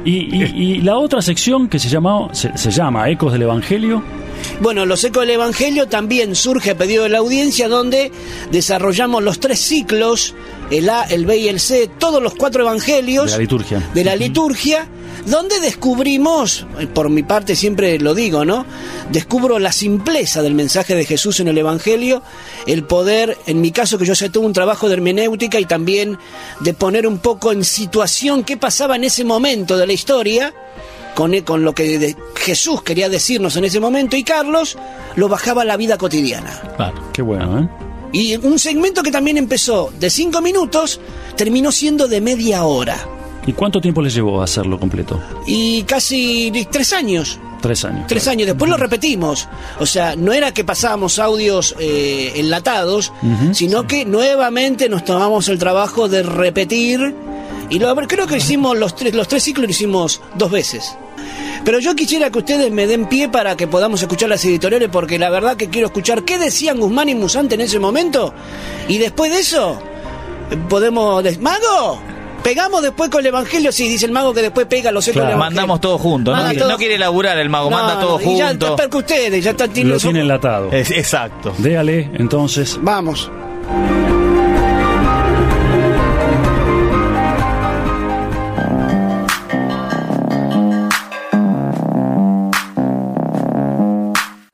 Y, 0.05 0.35
y- 0.43 0.53
y 0.79 0.81
la 0.81 0.97
otra 0.97 1.21
sección 1.23 1.69
que 1.69 1.79
se 1.79 1.89
llama, 1.89 2.29
se, 2.33 2.57
se 2.57 2.71
llama 2.71 3.09
Ecos 3.19 3.33
del 3.33 3.43
Evangelio, 3.43 4.05
Bueno, 4.61 4.87
los 4.87 5.03
ecos 5.03 5.23
del 5.23 5.31
Evangelio 5.31 5.89
también 5.89 6.37
surge 6.37 6.71
a 6.71 6.79
pedido 6.79 7.03
de 7.03 7.09
la 7.09 7.19
audiencia, 7.19 7.67
donde 7.67 8.13
desarrollamos 8.53 9.25
los 9.25 9.41
tres 9.41 9.59
ciclos, 9.59 10.37
el 10.71 10.89
A, 10.89 11.03
el 11.03 11.27
B 11.27 11.37
y 11.39 11.49
el 11.49 11.59
C, 11.59 11.91
todos 11.99 12.23
los 12.23 12.37
cuatro 12.37 12.63
evangelios 12.63 13.25
de 13.25 13.33
la 13.33 13.39
liturgia. 13.39 13.91
de 13.93 14.05
la 14.05 14.15
liturgia, 14.15 14.87
donde 15.27 15.59
descubrimos, 15.59 16.65
por 16.95 17.11
mi 17.11 17.25
parte 17.25 17.57
siempre 17.57 17.99
lo 17.99 18.15
digo, 18.15 18.45
¿no? 18.45 18.65
Descubro 19.11 19.59
la 19.59 19.73
simpleza 19.73 20.41
del 20.41 20.55
mensaje 20.55 20.95
de 20.95 21.05
Jesús 21.05 21.41
en 21.41 21.49
el 21.49 21.59
Evangelio, 21.59 22.23
el 22.69 22.85
poder, 22.85 23.37
en 23.49 23.61
mi 23.61 23.73
caso 23.73 23.99
que 23.99 24.05
yo 24.05 24.15
sé 24.15 24.31
tuve 24.31 24.47
un 24.47 24.53
trabajo 24.53 24.87
de 24.87 24.95
hermenéutica 24.95 25.59
y 25.59 25.65
también 25.65 26.19
de 26.61 26.73
poner 26.73 27.05
un 27.05 27.19
poco 27.19 27.51
en 27.51 27.65
situación 27.65 28.45
qué 28.45 28.57
pasaba 28.57 28.95
en 28.95 29.03
ese 29.03 29.25
momento 29.25 29.77
de 29.77 29.89
la 29.89 29.93
historia, 29.93 30.55
con, 31.19 31.35
eh, 31.35 31.43
con 31.43 31.65
lo 31.65 31.75
que 31.75 31.99
de- 31.99 32.17
Jesús 32.37 32.81
quería 32.83 33.09
decirnos 33.09 33.57
en 33.57 33.65
ese 33.65 33.81
momento, 33.81 34.17
y 34.17 34.23
Carlos 34.23 34.79
lo 35.17 35.29
bajaba 35.29 35.63
a 35.63 35.65
la 35.65 35.77
vida 35.77 35.99
cotidiana. 35.99 36.63
Claro. 36.77 37.03
Qué 37.13 37.23
bueno, 37.23 37.59
¿eh? 37.59 37.69
Y 38.13 38.37
un 38.37 38.57
segmento 38.61 39.03
que 39.03 39.11
también 39.11 39.37
empezó 39.37 39.91
de 39.99 40.11
cinco 40.11 40.41
minutos, 40.41 41.01
terminó 41.35 41.73
siendo 41.73 42.07
de 42.07 42.21
media 42.21 42.63
hora. 42.63 42.97
¿Y 43.49 43.55
cuánto 43.55 43.81
tiempo 43.81 44.03
les 44.03 44.13
llevó 44.13 44.43
a 44.43 44.45
hacerlo 44.45 44.79
completo? 44.79 45.19
Y 45.47 45.83
casi 45.85 46.53
tres 46.71 46.93
años. 46.93 47.39
Tres 47.63 47.83
años. 47.83 48.05
Tres 48.07 48.29
años, 48.29 48.47
después 48.47 48.71
lo 48.71 48.77
repetimos. 48.77 49.49
O 49.81 49.87
sea, 49.87 50.15
no 50.17 50.35
era 50.35 50.53
que 50.53 50.65
pasábamos 50.65 51.19
audios 51.19 51.75
eh, 51.81 52.35
enlatados, 52.37 53.11
sino 53.53 53.87
que 53.87 54.05
nuevamente 54.05 54.91
nos 54.91 55.03
tomamos 55.07 55.49
el 55.49 55.59
trabajo 55.59 56.11
de 56.11 56.23
repetir. 56.25 57.15
Y 57.71 57.79
lo, 57.79 57.97
creo 58.07 58.27
que 58.27 58.37
hicimos 58.37 58.77
los 58.77 58.95
tres, 58.95 59.15
los 59.15 59.27
tres 59.29 59.43
ciclos 59.45 59.65
lo 59.65 59.71
hicimos 59.71 60.21
dos 60.37 60.51
veces. 60.51 60.95
Pero 61.65 61.79
yo 61.81 61.95
quisiera 61.97 62.31
que 62.31 62.41
ustedes 62.41 62.71
me 62.71 62.87
den 62.87 63.09
pie 63.09 63.31
para 63.31 63.57
que 63.57 63.67
podamos 63.67 64.03
escuchar 64.03 64.29
las 64.29 64.45
editoriales, 64.45 64.91
porque 64.93 65.19
la 65.19 65.31
verdad 65.31 65.57
que 65.57 65.71
quiero 65.71 65.87
escuchar 65.87 66.23
qué 66.23 66.37
decían 66.39 66.79
Guzmán 66.79 67.09
y 67.09 67.15
Musante 67.15 67.55
en 67.55 67.63
ese 67.63 67.79
momento. 67.79 68.35
Y 68.89 68.99
después 68.99 69.33
de 69.33 69.39
eso, 69.41 69.81
podemos... 70.69 71.25
de- 71.25 71.39
¡Mago! 71.39 71.99
¿Pegamos 72.43 72.83
después 72.83 73.11
con 73.11 73.21
el 73.21 73.27
Evangelio? 73.27 73.73
Sí, 73.73 73.89
dice 73.89 74.07
el 74.07 74.13
mago 74.13 74.33
que 74.33 74.43
después 74.43 74.67
pega 74.67 74.91
los 74.93 75.07
ecos 75.07 75.15
Claro. 75.15 75.29
del 75.29 75.37
Evangelio. 75.37 75.57
Mandamos 75.61 75.81
todo 75.81 75.99
junto, 75.99 76.35
no, 76.35 76.43
quiere, 76.45 76.59
todo- 76.59 76.69
no 76.71 76.77
quiere 76.79 76.99
laburar 76.99 77.39
el 77.39 77.49
mago, 77.51 77.71
No, 77.71 77.77
manda 77.77 78.01
todo 78.01 78.19
no, 78.19 78.33
y 78.33 78.39
ya 78.39 78.49
junto. 78.49 78.69
está 78.69 78.89
que 78.89 78.97
ustedes, 78.97 79.45
ya 79.45 79.51
está 79.51 79.67
Lo 79.67 79.73
tiene 79.73 79.97
tiene 79.97 80.21
enlatado. 80.21 80.71
Es- 80.73 80.91
exacto. 80.91 81.55
Déale, 81.59 82.11
entonces. 82.15 82.79
Vamos. 82.81 83.31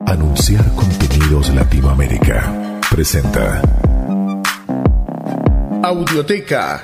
Anunciar 0.05 0.63
contenidos 0.75 1.49
Latinoamérica. 1.53 2.79
Presenta 2.89 3.61
Audioteca. 5.85 6.83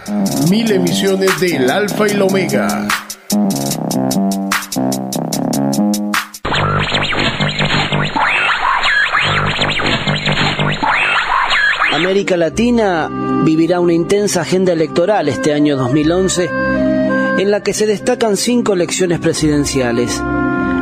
Mil 0.51 0.71
emisiones 0.71 1.39
del 1.39 1.71
Alfa 1.71 2.07
y 2.07 2.13
la 2.13 2.25
Omega. 2.25 2.87
América 11.91 12.37
Latina 12.37 13.09
vivirá 13.43 13.79
una 13.79 13.93
intensa 13.93 14.41
agenda 14.41 14.73
electoral 14.73 15.29
este 15.29 15.53
año 15.53 15.77
2011 15.77 16.49
en 17.39 17.49
la 17.49 17.63
que 17.63 17.73
se 17.73 17.87
destacan 17.87 18.37
cinco 18.37 18.73
elecciones 18.73 19.19
presidenciales. 19.19 20.21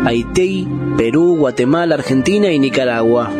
Haití, 0.05 0.67
Perú, 0.97 1.37
Guatemala, 1.37 1.95
Argentina 1.95 2.51
y 2.51 2.59
Nicaragua. 2.59 3.31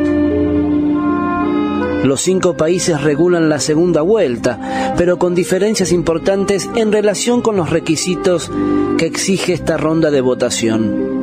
Los 2.03 2.21
cinco 2.21 2.55
países 2.55 3.01
regulan 3.01 3.49
la 3.49 3.59
segunda 3.59 4.01
vuelta, 4.01 4.93
pero 4.97 5.19
con 5.19 5.35
diferencias 5.35 5.91
importantes 5.91 6.69
en 6.75 6.91
relación 6.91 7.41
con 7.41 7.57
los 7.57 7.69
requisitos 7.69 8.49
que 8.97 9.05
exige 9.05 9.53
esta 9.53 9.77
ronda 9.77 10.09
de 10.09 10.21
votación. 10.21 11.19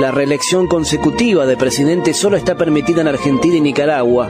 La 0.00 0.10
reelección 0.10 0.66
consecutiva 0.66 1.46
de 1.46 1.56
presidente 1.56 2.14
solo 2.14 2.36
está 2.36 2.56
permitida 2.56 3.00
en 3.00 3.08
Argentina 3.08 3.56
y 3.56 3.60
Nicaragua. 3.60 4.28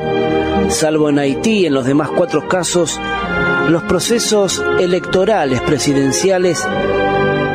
Salvo 0.68 1.08
en 1.08 1.18
Haití 1.18 1.66
en 1.66 1.74
los 1.74 1.86
demás 1.86 2.10
cuatro 2.14 2.46
casos, 2.48 3.00
los 3.68 3.82
procesos 3.84 4.62
electorales 4.78 5.60
presidenciales 5.62 6.66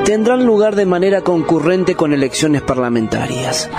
tendrán 0.06 0.46
lugar 0.46 0.76
de 0.76 0.88
manera 0.88 1.22
concurrente 1.22 1.96
con 1.96 2.12
elecciones 2.12 2.64
parlamentarias. 2.64 3.70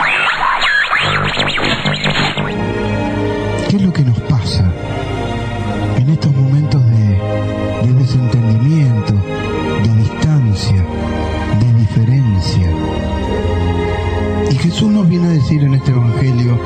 En 15.58 15.74
este 15.74 15.90
Evangelio, 15.90 16.56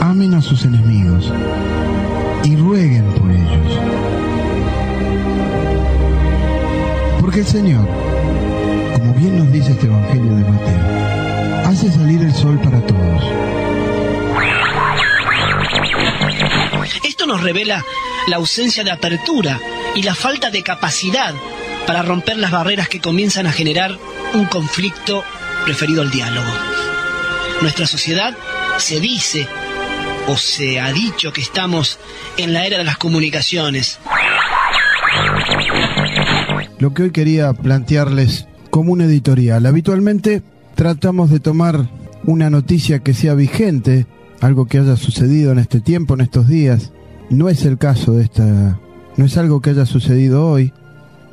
amen 0.00 0.34
a 0.34 0.42
sus 0.42 0.64
enemigos 0.64 1.32
y 2.42 2.56
rueguen 2.56 3.04
por 3.14 3.30
ellos. 3.30 3.78
Porque 7.20 7.38
el 7.40 7.46
Señor, 7.46 7.88
como 8.94 9.14
bien 9.14 9.38
nos 9.38 9.52
dice 9.52 9.70
este 9.70 9.86
Evangelio 9.86 10.34
de 10.34 10.42
Mateo, 10.42 11.66
hace 11.66 11.92
salir 11.92 12.20
el 12.20 12.34
sol 12.34 12.58
para 12.58 12.80
todos. 12.80 13.22
Esto 17.04 17.26
nos 17.26 17.42
revela 17.42 17.84
la 18.26 18.36
ausencia 18.36 18.82
de 18.82 18.90
apertura 18.90 19.60
y 19.94 20.02
la 20.02 20.16
falta 20.16 20.50
de 20.50 20.64
capacidad 20.64 21.32
para 21.86 22.02
romper 22.02 22.38
las 22.38 22.50
barreras 22.50 22.88
que 22.88 23.00
comienzan 23.00 23.46
a 23.46 23.52
generar 23.52 23.96
un 24.34 24.46
conflicto 24.46 25.22
referido 25.66 26.02
al 26.02 26.10
diálogo. 26.10 26.50
Nuestra 27.60 27.86
sociedad 27.86 28.36
se 28.78 29.00
dice 29.00 29.46
o 30.28 30.36
se 30.36 30.80
ha 30.80 30.92
dicho 30.92 31.32
que 31.32 31.40
estamos 31.40 31.98
en 32.36 32.52
la 32.52 32.66
era 32.66 32.78
de 32.78 32.84
las 32.84 32.96
comunicaciones. 32.96 33.98
Lo 36.78 36.94
que 36.94 37.04
hoy 37.04 37.10
quería 37.10 37.52
plantearles 37.52 38.46
como 38.70 38.92
un 38.92 39.02
editorial. 39.02 39.66
Habitualmente 39.66 40.42
tratamos 40.74 41.30
de 41.30 41.40
tomar 41.40 41.88
una 42.24 42.50
noticia 42.50 43.00
que 43.00 43.14
sea 43.14 43.34
vigente, 43.34 44.06
algo 44.40 44.66
que 44.66 44.78
haya 44.78 44.96
sucedido 44.96 45.52
en 45.52 45.58
este 45.58 45.80
tiempo, 45.80 46.14
en 46.14 46.22
estos 46.22 46.48
días. 46.48 46.92
No 47.30 47.48
es 47.48 47.64
el 47.64 47.78
caso 47.78 48.12
de 48.12 48.24
esta, 48.24 48.80
no 49.16 49.24
es 49.24 49.36
algo 49.36 49.60
que 49.60 49.70
haya 49.70 49.86
sucedido 49.86 50.48
hoy, 50.48 50.72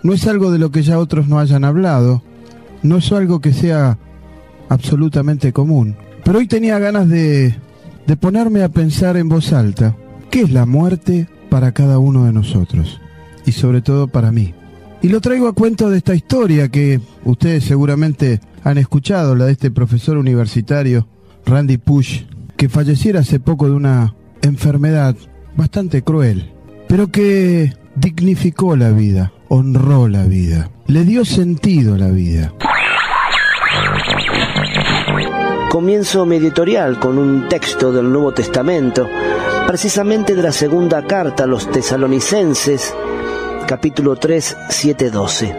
no 0.04 0.14
es 0.14 0.28
algo 0.28 0.52
de 0.52 0.60
lo 0.60 0.72
que 0.72 0.84
ya 0.84 1.00
otros 1.00 1.28
no 1.28 1.40
hayan 1.40 1.64
hablado, 1.64 2.24
no 2.84 2.98
es 2.98 3.12
algo 3.12 3.40
que 3.42 3.54
sea 3.54 3.98
absolutamente 4.70 5.54
común. 5.54 5.96
Pero 6.24 6.40
hoy 6.40 6.48
tenía 6.48 6.80
ganas 6.80 7.10
de, 7.10 7.56
de 8.06 8.18
ponerme 8.18 8.64
a 8.64 8.70
pensar 8.70 9.18
en 9.18 9.30
voz 9.30 9.54
alta, 9.54 9.96
¿qué 10.30 10.42
es 10.42 10.52
la 10.52 10.66
muerte 10.66 11.28
para 11.50 11.72
cada 11.72 12.00
uno 12.00 12.26
de 12.26 12.34
nosotros? 12.34 13.00
Y 13.46 13.52
sobre 13.52 13.82
todo 13.82 14.08
para 14.08 14.32
mí. 14.32 14.54
Y 15.02 15.10
lo 15.10 15.22
traigo 15.22 15.48
a 15.48 15.54
cuento 15.54 15.90
de 15.90 15.98
esta 15.98 16.14
historia 16.14 16.68
que 16.68 17.00
ustedes 17.24 17.64
seguramente 17.64 18.42
han 18.64 18.78
escuchado, 18.78 19.36
la 19.36 19.46
de 19.46 19.54
este 19.54 19.72
profesor 19.72 20.18
universitario, 20.18 21.08
Randy 21.46 21.78
Push, 21.78 22.24
que 22.58 22.70
falleciera 22.70 23.22
hace 23.22 23.40
poco 23.40 23.68
de 23.68 23.72
una 23.72 24.16
enfermedad 24.42 25.16
bastante 25.56 26.02
cruel, 26.02 26.52
pero 26.88 27.08
que 27.08 27.74
dignificó 27.96 28.76
la 28.76 28.92
vida, 28.92 29.32
honró 29.52 30.08
la 30.08 30.26
vida, 30.26 30.70
le 30.86 31.04
dio 31.04 31.26
sentido 31.26 31.96
a 31.96 31.98
la 31.98 32.10
vida. 32.10 32.54
Comienzo 35.72 36.26
mi 36.26 36.36
editorial 36.36 37.00
con 37.00 37.18
un 37.18 37.50
texto 37.50 37.92
del 37.92 38.12
Nuevo 38.12 38.32
Testamento, 38.32 39.08
precisamente 39.66 40.36
de 40.36 40.44
la 40.44 40.52
segunda 40.52 41.06
carta 41.06 41.46
a 41.46 41.48
los 41.48 41.70
tesalonicenses, 41.72 42.94
capítulo 43.68 44.16
3, 44.18 44.58
7, 44.70 45.10
12, 45.10 45.56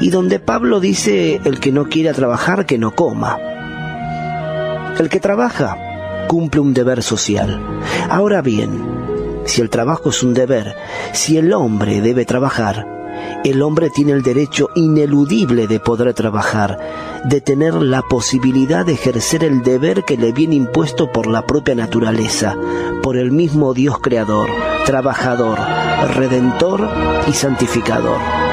y 0.00 0.10
donde 0.10 0.38
Pablo 0.38 0.78
dice, 0.78 1.40
el 1.44 1.60
que 1.60 1.72
no 1.72 1.86
quiera 1.86 2.12
trabajar, 2.12 2.66
que 2.66 2.76
no 2.76 2.94
coma. 2.94 3.38
El 4.98 5.08
que 5.08 5.20
trabaja 5.20 6.26
cumple 6.28 6.60
un 6.60 6.74
deber 6.74 7.02
social. 7.02 7.58
Ahora 8.10 8.42
bien, 8.42 8.98
si 9.46 9.62
el 9.62 9.70
trabajo 9.70 10.10
es 10.10 10.22
un 10.22 10.34
deber, 10.34 10.76
si 11.12 11.38
el 11.38 11.54
hombre 11.54 12.02
debe 12.02 12.26
trabajar, 12.26 12.97
el 13.44 13.62
hombre 13.62 13.90
tiene 13.90 14.12
el 14.12 14.22
derecho 14.22 14.68
ineludible 14.74 15.66
de 15.66 15.80
poder 15.80 16.12
trabajar, 16.14 16.78
de 17.24 17.40
tener 17.40 17.74
la 17.74 18.02
posibilidad 18.02 18.84
de 18.84 18.92
ejercer 18.92 19.44
el 19.44 19.62
deber 19.62 20.04
que 20.04 20.16
le 20.16 20.32
viene 20.32 20.54
impuesto 20.56 21.12
por 21.12 21.26
la 21.26 21.46
propia 21.46 21.74
naturaleza, 21.74 22.56
por 23.02 23.16
el 23.16 23.30
mismo 23.30 23.74
Dios 23.74 23.98
creador, 24.00 24.48
trabajador, 24.84 25.58
redentor 26.14 26.88
y 27.26 27.32
santificador. 27.32 28.47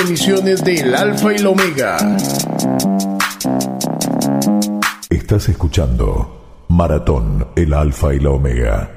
Emisiones 0.00 0.62
del 0.64 0.94
Alfa 0.94 1.32
y 1.32 1.36
el 1.36 1.46
Omega. 1.46 1.96
Estás 5.10 5.48
escuchando 5.48 6.64
Maratón, 6.68 7.48
el 7.56 7.74
Alfa 7.74 8.14
y 8.14 8.20
la 8.20 8.30
Omega. 8.30 8.90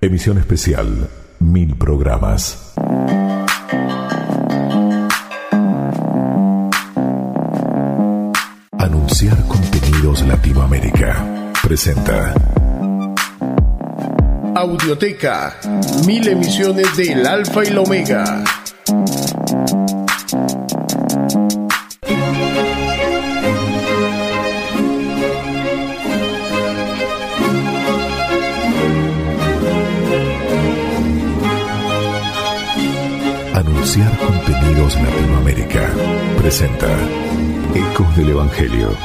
Emisión 0.00 0.38
especial, 0.38 1.08
mil 1.40 1.76
programas. 1.76 2.72
Anunciar 8.78 9.46
Contenidos 9.46 10.22
Latinoamérica 10.26 11.52
presenta 11.62 12.34
Audioteca, 14.54 15.56
mil 16.06 16.26
emisiones 16.26 16.96
del 16.96 17.26
Alfa 17.26 17.64
y 17.64 17.68
el 17.68 17.78
Omega. 17.78 18.44
Anunciar 33.90 34.18
Contenidos 34.18 34.94
Latinoamérica 34.94 35.90
presenta 36.38 36.86
Ecos 37.74 38.16
del 38.16 38.28
Evangelio. 38.28 38.96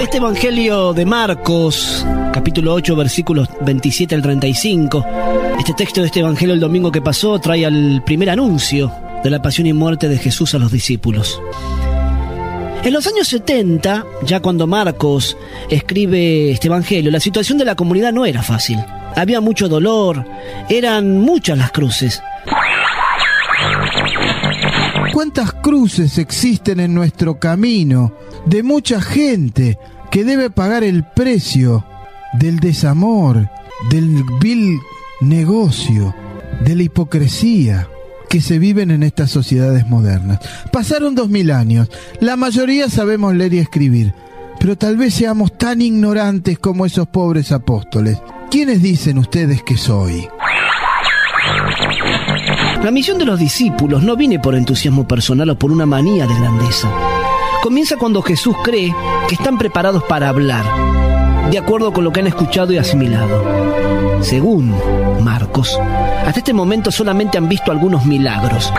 Este 0.00 0.16
Evangelio 0.16 0.94
de 0.94 1.04
Marcos, 1.04 2.06
capítulo 2.32 2.72
8, 2.72 2.96
versículos 2.96 3.50
27 3.60 4.14
al 4.14 4.22
35, 4.22 5.04
este 5.58 5.74
texto 5.74 6.00
de 6.00 6.06
este 6.06 6.20
Evangelio 6.20 6.54
el 6.54 6.60
domingo 6.60 6.90
que 6.90 7.02
pasó 7.02 7.38
trae 7.38 7.66
al 7.66 8.02
primer 8.02 8.30
anuncio 8.30 8.90
de 9.22 9.28
la 9.28 9.42
pasión 9.42 9.66
y 9.66 9.74
muerte 9.74 10.08
de 10.08 10.16
Jesús 10.16 10.54
a 10.54 10.58
los 10.58 10.72
discípulos. 10.72 11.38
En 12.82 12.94
los 12.94 13.06
años 13.06 13.28
70, 13.28 14.06
ya 14.24 14.40
cuando 14.40 14.66
Marcos 14.66 15.36
escribe 15.68 16.50
este 16.50 16.68
Evangelio, 16.68 17.10
la 17.10 17.20
situación 17.20 17.58
de 17.58 17.66
la 17.66 17.74
comunidad 17.74 18.10
no 18.10 18.24
era 18.24 18.42
fácil. 18.42 18.78
Había 19.16 19.42
mucho 19.42 19.68
dolor, 19.68 20.24
eran 20.70 21.18
muchas 21.18 21.58
las 21.58 21.72
cruces. 21.72 22.22
¿Cuántas 25.12 25.52
cruces 25.52 26.16
existen 26.16 26.80
en 26.80 26.94
nuestro 26.94 27.38
camino 27.38 28.14
de 28.46 28.62
mucha 28.62 29.02
gente 29.02 29.78
que 30.10 30.24
debe 30.24 30.48
pagar 30.48 30.82
el 30.82 31.04
precio 31.04 31.84
del 32.32 32.60
desamor, 32.60 33.50
del 33.90 34.24
vil 34.40 34.78
negocio, 35.20 36.14
de 36.64 36.76
la 36.76 36.82
hipocresía 36.84 37.88
que 38.30 38.40
se 38.40 38.60
viven 38.60 38.92
en 38.92 39.02
estas 39.02 39.30
sociedades 39.30 39.86
modernas? 39.88 40.38
Pasaron 40.72 41.14
dos 41.14 41.28
mil 41.28 41.50
años, 41.50 41.90
la 42.20 42.36
mayoría 42.36 42.88
sabemos 42.88 43.34
leer 43.34 43.54
y 43.54 43.58
escribir, 43.58 44.14
pero 44.58 44.78
tal 44.78 44.96
vez 44.96 45.12
seamos 45.12 45.58
tan 45.58 45.82
ignorantes 45.82 46.58
como 46.58 46.86
esos 46.86 47.08
pobres 47.08 47.50
apóstoles. 47.50 48.18
¿Quiénes 48.50 48.80
dicen 48.82 49.18
ustedes 49.18 49.62
que 49.62 49.76
soy? 49.76 50.28
La 52.82 52.90
misión 52.90 53.18
de 53.18 53.24
los 53.24 53.38
discípulos 53.38 54.02
no 54.02 54.16
viene 54.16 54.38
por 54.38 54.54
entusiasmo 54.54 55.06
personal 55.06 55.50
o 55.50 55.58
por 55.58 55.72
una 55.72 55.84
manía 55.84 56.26
de 56.26 56.34
grandeza. 56.34 56.88
Comienza 57.62 57.96
cuando 57.96 58.22
Jesús 58.22 58.56
cree 58.64 58.94
que 59.28 59.34
están 59.34 59.58
preparados 59.58 60.04
para 60.04 60.28
hablar, 60.28 60.64
de 61.50 61.58
acuerdo 61.58 61.92
con 61.92 62.04
lo 62.04 62.12
que 62.12 62.20
han 62.20 62.26
escuchado 62.26 62.72
y 62.72 62.78
asimilado. 62.78 63.42
Según 64.22 64.74
Marcos, 65.22 65.78
hasta 66.24 66.38
este 66.38 66.52
momento 66.52 66.92
solamente 66.92 67.38
han 67.38 67.48
visto 67.48 67.72
algunos 67.72 68.06
milagros. 68.06 68.72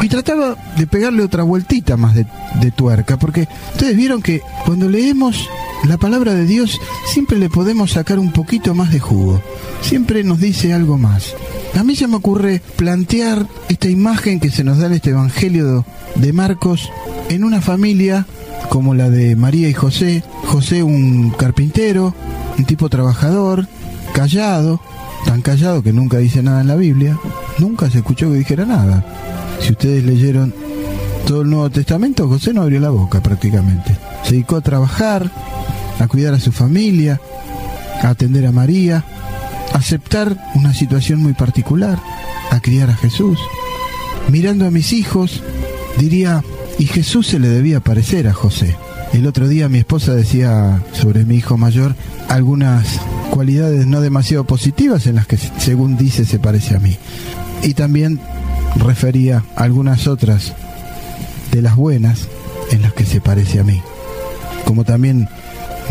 Y 0.00 0.08
trataba 0.08 0.56
de 0.76 0.86
pegarle 0.86 1.22
otra 1.22 1.42
vueltita 1.42 1.96
más 1.96 2.14
de, 2.14 2.26
tuerca, 2.74 3.18
porque 3.18 3.46
ustedes 3.72 3.96
vieron 3.96 4.22
que 4.22 4.40
cuando 4.64 4.88
leemos 4.88 5.48
la 5.84 5.98
palabra 5.98 6.32
de 6.32 6.46
Dios 6.46 6.80
siempre 7.06 7.38
le 7.38 7.50
podemos 7.50 7.92
sacar 7.92 8.18
un 8.18 8.32
poquito 8.32 8.74
más 8.74 8.90
de 8.90 9.00
jugo. 9.00 9.42
Siempre 9.80 10.24
nos 10.24 10.40
dice 10.40 10.72
algo 10.72 10.96
más. 10.96 11.34
A 11.78 11.84
mí 11.84 11.96
se 11.96 12.06
me 12.06 12.16
ocurre 12.16 12.62
plantear 12.76 13.46
esta 13.68 13.88
imagen 13.88 14.40
que 14.40 14.50
se 14.50 14.64
nos 14.64 14.78
da 14.78 14.86
en 14.86 14.94
este 14.94 15.10
Evangelio 15.10 15.84
de 16.14 16.32
Marcos 16.32 16.90
en 17.28 17.44
una 17.44 17.60
familia 17.60 18.26
como 18.68 18.94
la 18.94 19.10
de 19.10 19.36
María 19.36 19.68
y 19.68 19.74
José. 19.74 20.22
José 20.46 20.82
un 20.82 21.30
carpintero, 21.30 22.14
un 22.58 22.64
tipo 22.64 22.88
trabajador, 22.88 23.66
callado, 24.14 24.80
tan 25.24 25.42
callado 25.42 25.82
que 25.82 25.92
nunca 25.92 26.18
dice 26.18 26.42
nada 26.42 26.60
en 26.60 26.68
la 26.68 26.76
Biblia. 26.76 27.18
Nunca 27.58 27.90
se 27.90 27.98
escuchó 27.98 28.30
que 28.30 28.38
dijera 28.38 28.64
nada. 28.64 29.04
Si 29.60 29.72
ustedes 29.72 30.04
leyeron 30.04 30.54
todo 31.26 31.42
el 31.42 31.50
Nuevo 31.50 31.70
Testamento, 31.70 32.28
José 32.28 32.52
no 32.52 32.62
abrió 32.62 32.80
la 32.80 32.90
boca 32.90 33.22
prácticamente. 33.22 33.96
Se 34.24 34.32
dedicó 34.32 34.56
a 34.56 34.60
trabajar, 34.60 35.30
a 35.98 36.08
cuidar 36.08 36.34
a 36.34 36.40
su 36.40 36.52
familia, 36.52 37.20
a 38.02 38.08
atender 38.08 38.46
a 38.46 38.52
María, 38.52 39.04
a 39.72 39.78
aceptar 39.78 40.36
una 40.54 40.74
situación 40.74 41.20
muy 41.20 41.32
particular, 41.32 41.98
a 42.50 42.60
criar 42.60 42.90
a 42.90 42.96
Jesús. 42.96 43.38
Mirando 44.28 44.66
a 44.66 44.70
mis 44.70 44.92
hijos, 44.92 45.42
diría, 45.98 46.42
y 46.78 46.86
Jesús 46.86 47.26
se 47.26 47.38
le 47.38 47.48
debía 47.48 47.80
parecer 47.80 48.28
a 48.28 48.32
José. 48.32 48.76
El 49.12 49.26
otro 49.26 49.48
día 49.48 49.68
mi 49.68 49.78
esposa 49.78 50.14
decía 50.14 50.82
sobre 50.92 51.24
mi 51.24 51.36
hijo 51.36 51.56
mayor 51.56 51.94
algunas 52.28 53.00
cualidades 53.30 53.86
no 53.86 54.00
demasiado 54.00 54.44
positivas 54.44 55.06
en 55.06 55.16
las 55.16 55.26
que 55.26 55.36
según 55.36 55.96
dice 55.96 56.24
se 56.24 56.38
parece 56.38 56.74
a 56.74 56.80
mí. 56.80 56.96
Y 57.62 57.74
también 57.74 58.20
refería 58.76 59.44
algunas 59.56 60.06
otras 60.06 60.54
de 61.50 61.62
las 61.62 61.76
buenas 61.76 62.28
en 62.70 62.82
las 62.82 62.92
que 62.94 63.04
se 63.04 63.20
parece 63.20 63.60
a 63.60 63.64
mí. 63.64 63.80
Como 64.64 64.84
también 64.84 65.28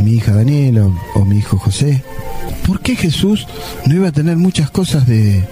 mi 0.04 0.14
hija 0.14 0.34
Daniela 0.34 0.86
o, 0.86 0.96
o 1.16 1.26
mi 1.26 1.38
hijo 1.38 1.58
José. 1.58 2.04
¿Por 2.66 2.80
qué 2.82 2.96
Jesús 2.96 3.48
no 3.86 3.96
iba 3.96 4.08
a 4.08 4.12
tener 4.12 4.38
muchas 4.38 4.72
cosas 4.72 5.06
de, 5.08 5.48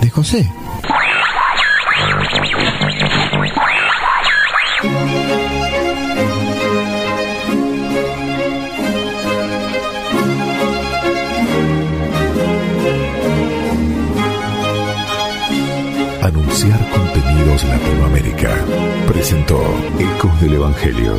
de 0.00 0.10
José? 0.10 0.48
Presentó 19.26 19.58
Ecos 19.98 20.40
del 20.42 20.52
Evangelio. 20.52 21.18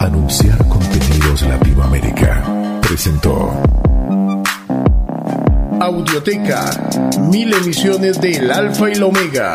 Anunciar 0.00 0.58
Contenidos 0.66 1.42
Latinoamérica 1.42 2.42
presentó 2.80 3.52
Audioteca. 5.78 6.90
Mil 7.30 7.54
emisiones 7.54 8.20
del 8.20 8.50
Alfa 8.50 8.90
y 8.90 8.96
la 8.96 9.06
Omega. 9.06 9.54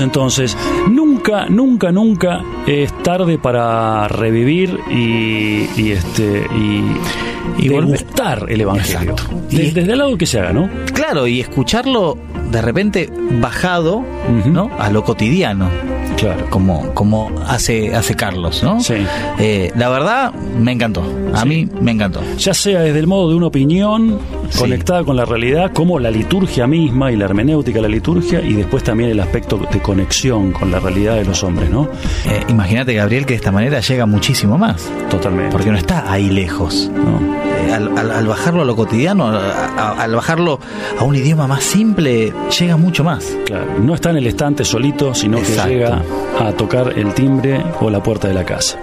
Entonces. 0.00 0.56
Nunca, 0.88 1.46
nunca, 1.48 1.90
nunca 1.90 2.42
es 2.66 2.92
tarde 3.02 3.38
para 3.38 4.06
revivir 4.08 4.78
y, 4.90 5.66
y 5.76 5.92
este 5.92 6.46
y, 6.56 7.62
Y 7.64 7.68
degustar 7.68 8.46
el 8.48 8.60
evangelio. 8.60 9.12
Exacto. 9.12 9.40
De- 9.50 9.64
Y- 9.64 9.70
desde 9.72 9.92
el 9.92 9.98
lado 9.98 10.16
que 10.16 10.26
se 10.26 10.38
haga, 10.38 10.52
¿no? 10.52 10.68
Claro, 10.94 11.26
y 11.26 11.40
escucharlo 11.40 12.16
de 12.50 12.62
repente 12.62 13.10
bajado. 13.40 14.04
¿no? 14.46 14.70
A 14.78 14.90
lo 14.90 15.02
cotidiano. 15.04 15.68
Claro. 16.16 16.46
Como, 16.50 16.92
como 16.94 17.30
hace, 17.48 17.94
hace 17.94 18.14
Carlos, 18.14 18.62
¿no? 18.62 18.80
Sí. 18.80 18.94
Eh, 19.38 19.72
la 19.76 19.88
verdad, 19.88 20.32
me 20.34 20.72
encantó. 20.72 21.02
A 21.34 21.42
Sí. 21.42 21.48
mí 21.48 21.68
me 21.80 21.92
encantó. 21.92 22.20
Ya 22.38 22.52
sea 22.54 22.80
desde 22.80 22.98
el 22.98 23.06
modo 23.06 23.30
de 23.30 23.36
una 23.36 23.46
opinión 23.46 24.18
Sí. 24.50 24.58
conectada 24.58 25.04
con 25.04 25.16
la 25.16 25.24
realidad, 25.24 25.72
como 25.72 25.98
la 25.98 26.10
liturgia 26.10 26.66
misma 26.66 27.10
y 27.12 27.16
la 27.16 27.24
hermenéutica 27.26 27.80
la 27.80 27.88
liturgia, 27.88 28.40
y 28.42 28.52
después 28.54 28.82
también 28.84 29.10
el 29.10 29.20
aspecto 29.20 29.58
de 29.72 29.80
conexión 29.80 30.52
con 30.52 30.70
la 30.70 30.80
realidad 30.80 31.14
de 31.16 31.24
los 31.24 31.42
hombres, 31.44 31.70
¿no? 31.70 31.88
Eh, 32.26 32.44
imagínate, 32.48 32.94
Gabriel, 32.94 33.24
que 33.26 33.34
de 33.34 33.36
esta 33.36 33.52
manera 33.52 33.80
llega 33.80 34.06
muchísimo 34.06 34.58
más. 34.58 34.90
Totalmente. 35.08 35.52
Porque 35.52 35.70
no 35.70 35.78
está 35.78 36.10
ahí 36.12 36.30
lejos. 36.30 36.90
¿no? 36.94 37.20
Eh, 37.68 37.72
al, 37.72 37.96
al- 37.96 38.10
al 38.10 38.26
bajarlo 38.26 38.62
a 38.62 38.64
lo 38.64 38.74
cotidiano, 38.76 39.28
al 39.28 40.14
bajarlo 40.14 40.58
a 40.98 41.04
un 41.04 41.14
idioma 41.16 41.46
más 41.46 41.62
simple, 41.62 42.32
llega 42.58 42.76
mucho 42.76 43.04
más. 43.04 43.24
Claro, 43.46 43.66
no 43.80 43.94
está 43.94 44.10
en 44.10 44.16
el 44.16 44.26
estante 44.26 44.64
solito, 44.64 45.14
sino 45.14 45.38
Exacto. 45.38 45.68
que 45.68 45.74
llega 45.76 46.02
a 46.40 46.52
tocar 46.52 46.92
el 46.98 47.14
timbre 47.14 47.62
o 47.80 47.88
la 47.88 48.02
puerta 48.02 48.28
de 48.28 48.34
la 48.34 48.44
casa. 48.44 48.78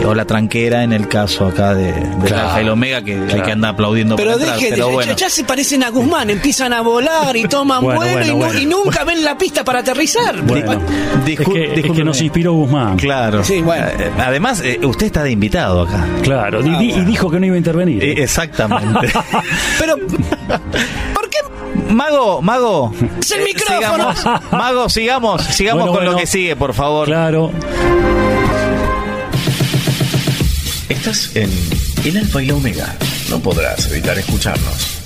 Eh, 0.00 0.04
O 0.06 0.14
la 0.14 0.24
tranquera 0.24 0.82
en 0.84 0.92
el 0.92 1.06
caso 1.08 1.46
acá 1.46 1.74
de, 1.74 1.92
de 1.92 2.26
Claro. 2.26 2.46
Alfa 2.48 2.62
y 2.62 2.64
la 2.64 2.72
Omega, 2.72 3.02
que 3.02 3.12
hay 3.14 3.26
Claro. 3.26 3.42
que 3.44 3.52
andar 3.52 3.70
aplaudiendo 3.74 4.16
Pero 4.16 4.32
entrar, 4.32 4.54
deje, 4.56 4.70
pero 4.70 4.86
de- 4.88 4.92
bueno. 4.92 5.12
ya, 5.12 5.16
ya 5.16 5.30
se 5.30 5.44
parecen 5.44 5.82
a 5.84 5.90
Guzmán, 5.90 6.30
empiezan 6.30 6.72
a 6.72 6.80
volar 6.80 7.36
y 7.36 7.44
toman 7.48 7.82
Bueno, 7.84 8.00
vuelo 8.00 8.12
bueno, 8.12 8.26
y, 8.26 8.30
nu- 8.30 8.36
bueno. 8.38 8.60
y 8.60 8.66
nunca 8.66 9.04
ven 9.04 9.24
la 9.24 9.36
pista 9.36 9.64
para 9.64 9.80
aterrizar. 9.80 10.40
Bueno, 10.42 10.72
es, 10.72 10.78
que, 11.24 11.32
es 11.32 11.38
que 11.38 11.68
discúlpeme. 11.74 12.04
nos 12.04 12.20
inspiró 12.22 12.52
Guzmán. 12.54 12.96
Claro. 12.96 13.44
Sí, 13.44 13.60
bueno. 13.60 13.86
Eh, 13.86 14.10
Además, 14.18 14.60
eh, 14.64 14.78
usted 14.82 15.06
está 15.06 15.22
de 15.22 15.30
invitado 15.32 15.82
acá. 15.82 16.06
Claro, 16.22 16.60
y 16.66 17.00
dijo 17.02 17.30
que 17.30 17.38
no 17.40 17.46
iba 17.46 17.54
a 17.54 17.58
intervenir. 17.58 18.02
Eh, 18.02 18.22
exactamente. 18.22 19.12
Pero, 19.78 19.96
¿por 21.14 21.28
qué 21.28 21.38
Mago, 21.92 22.40
Mago. 22.42 22.92
es 23.20 23.30
el 23.32 23.44
micrófono? 23.44 24.14
sigamos. 24.14 24.42
Mago, 24.52 24.88
sigamos, 24.88 25.42
sigamos 25.44 25.82
Bueno, 25.88 25.96
con 25.98 26.04
lo 26.12 26.16
que 26.16 26.26
sigue, 26.26 26.56
por 26.56 26.72
favor. 26.74 27.06
Claro, 27.06 27.50
Estás 30.92 31.34
en 31.36 31.50
El 32.04 32.18
Alfa 32.18 32.42
y 32.42 32.46
la 32.48 32.54
Omega. 32.54 32.96
No 33.30 33.40
podrás 33.40 33.90
evitar 33.90 34.18
escucharnos. 34.18 35.01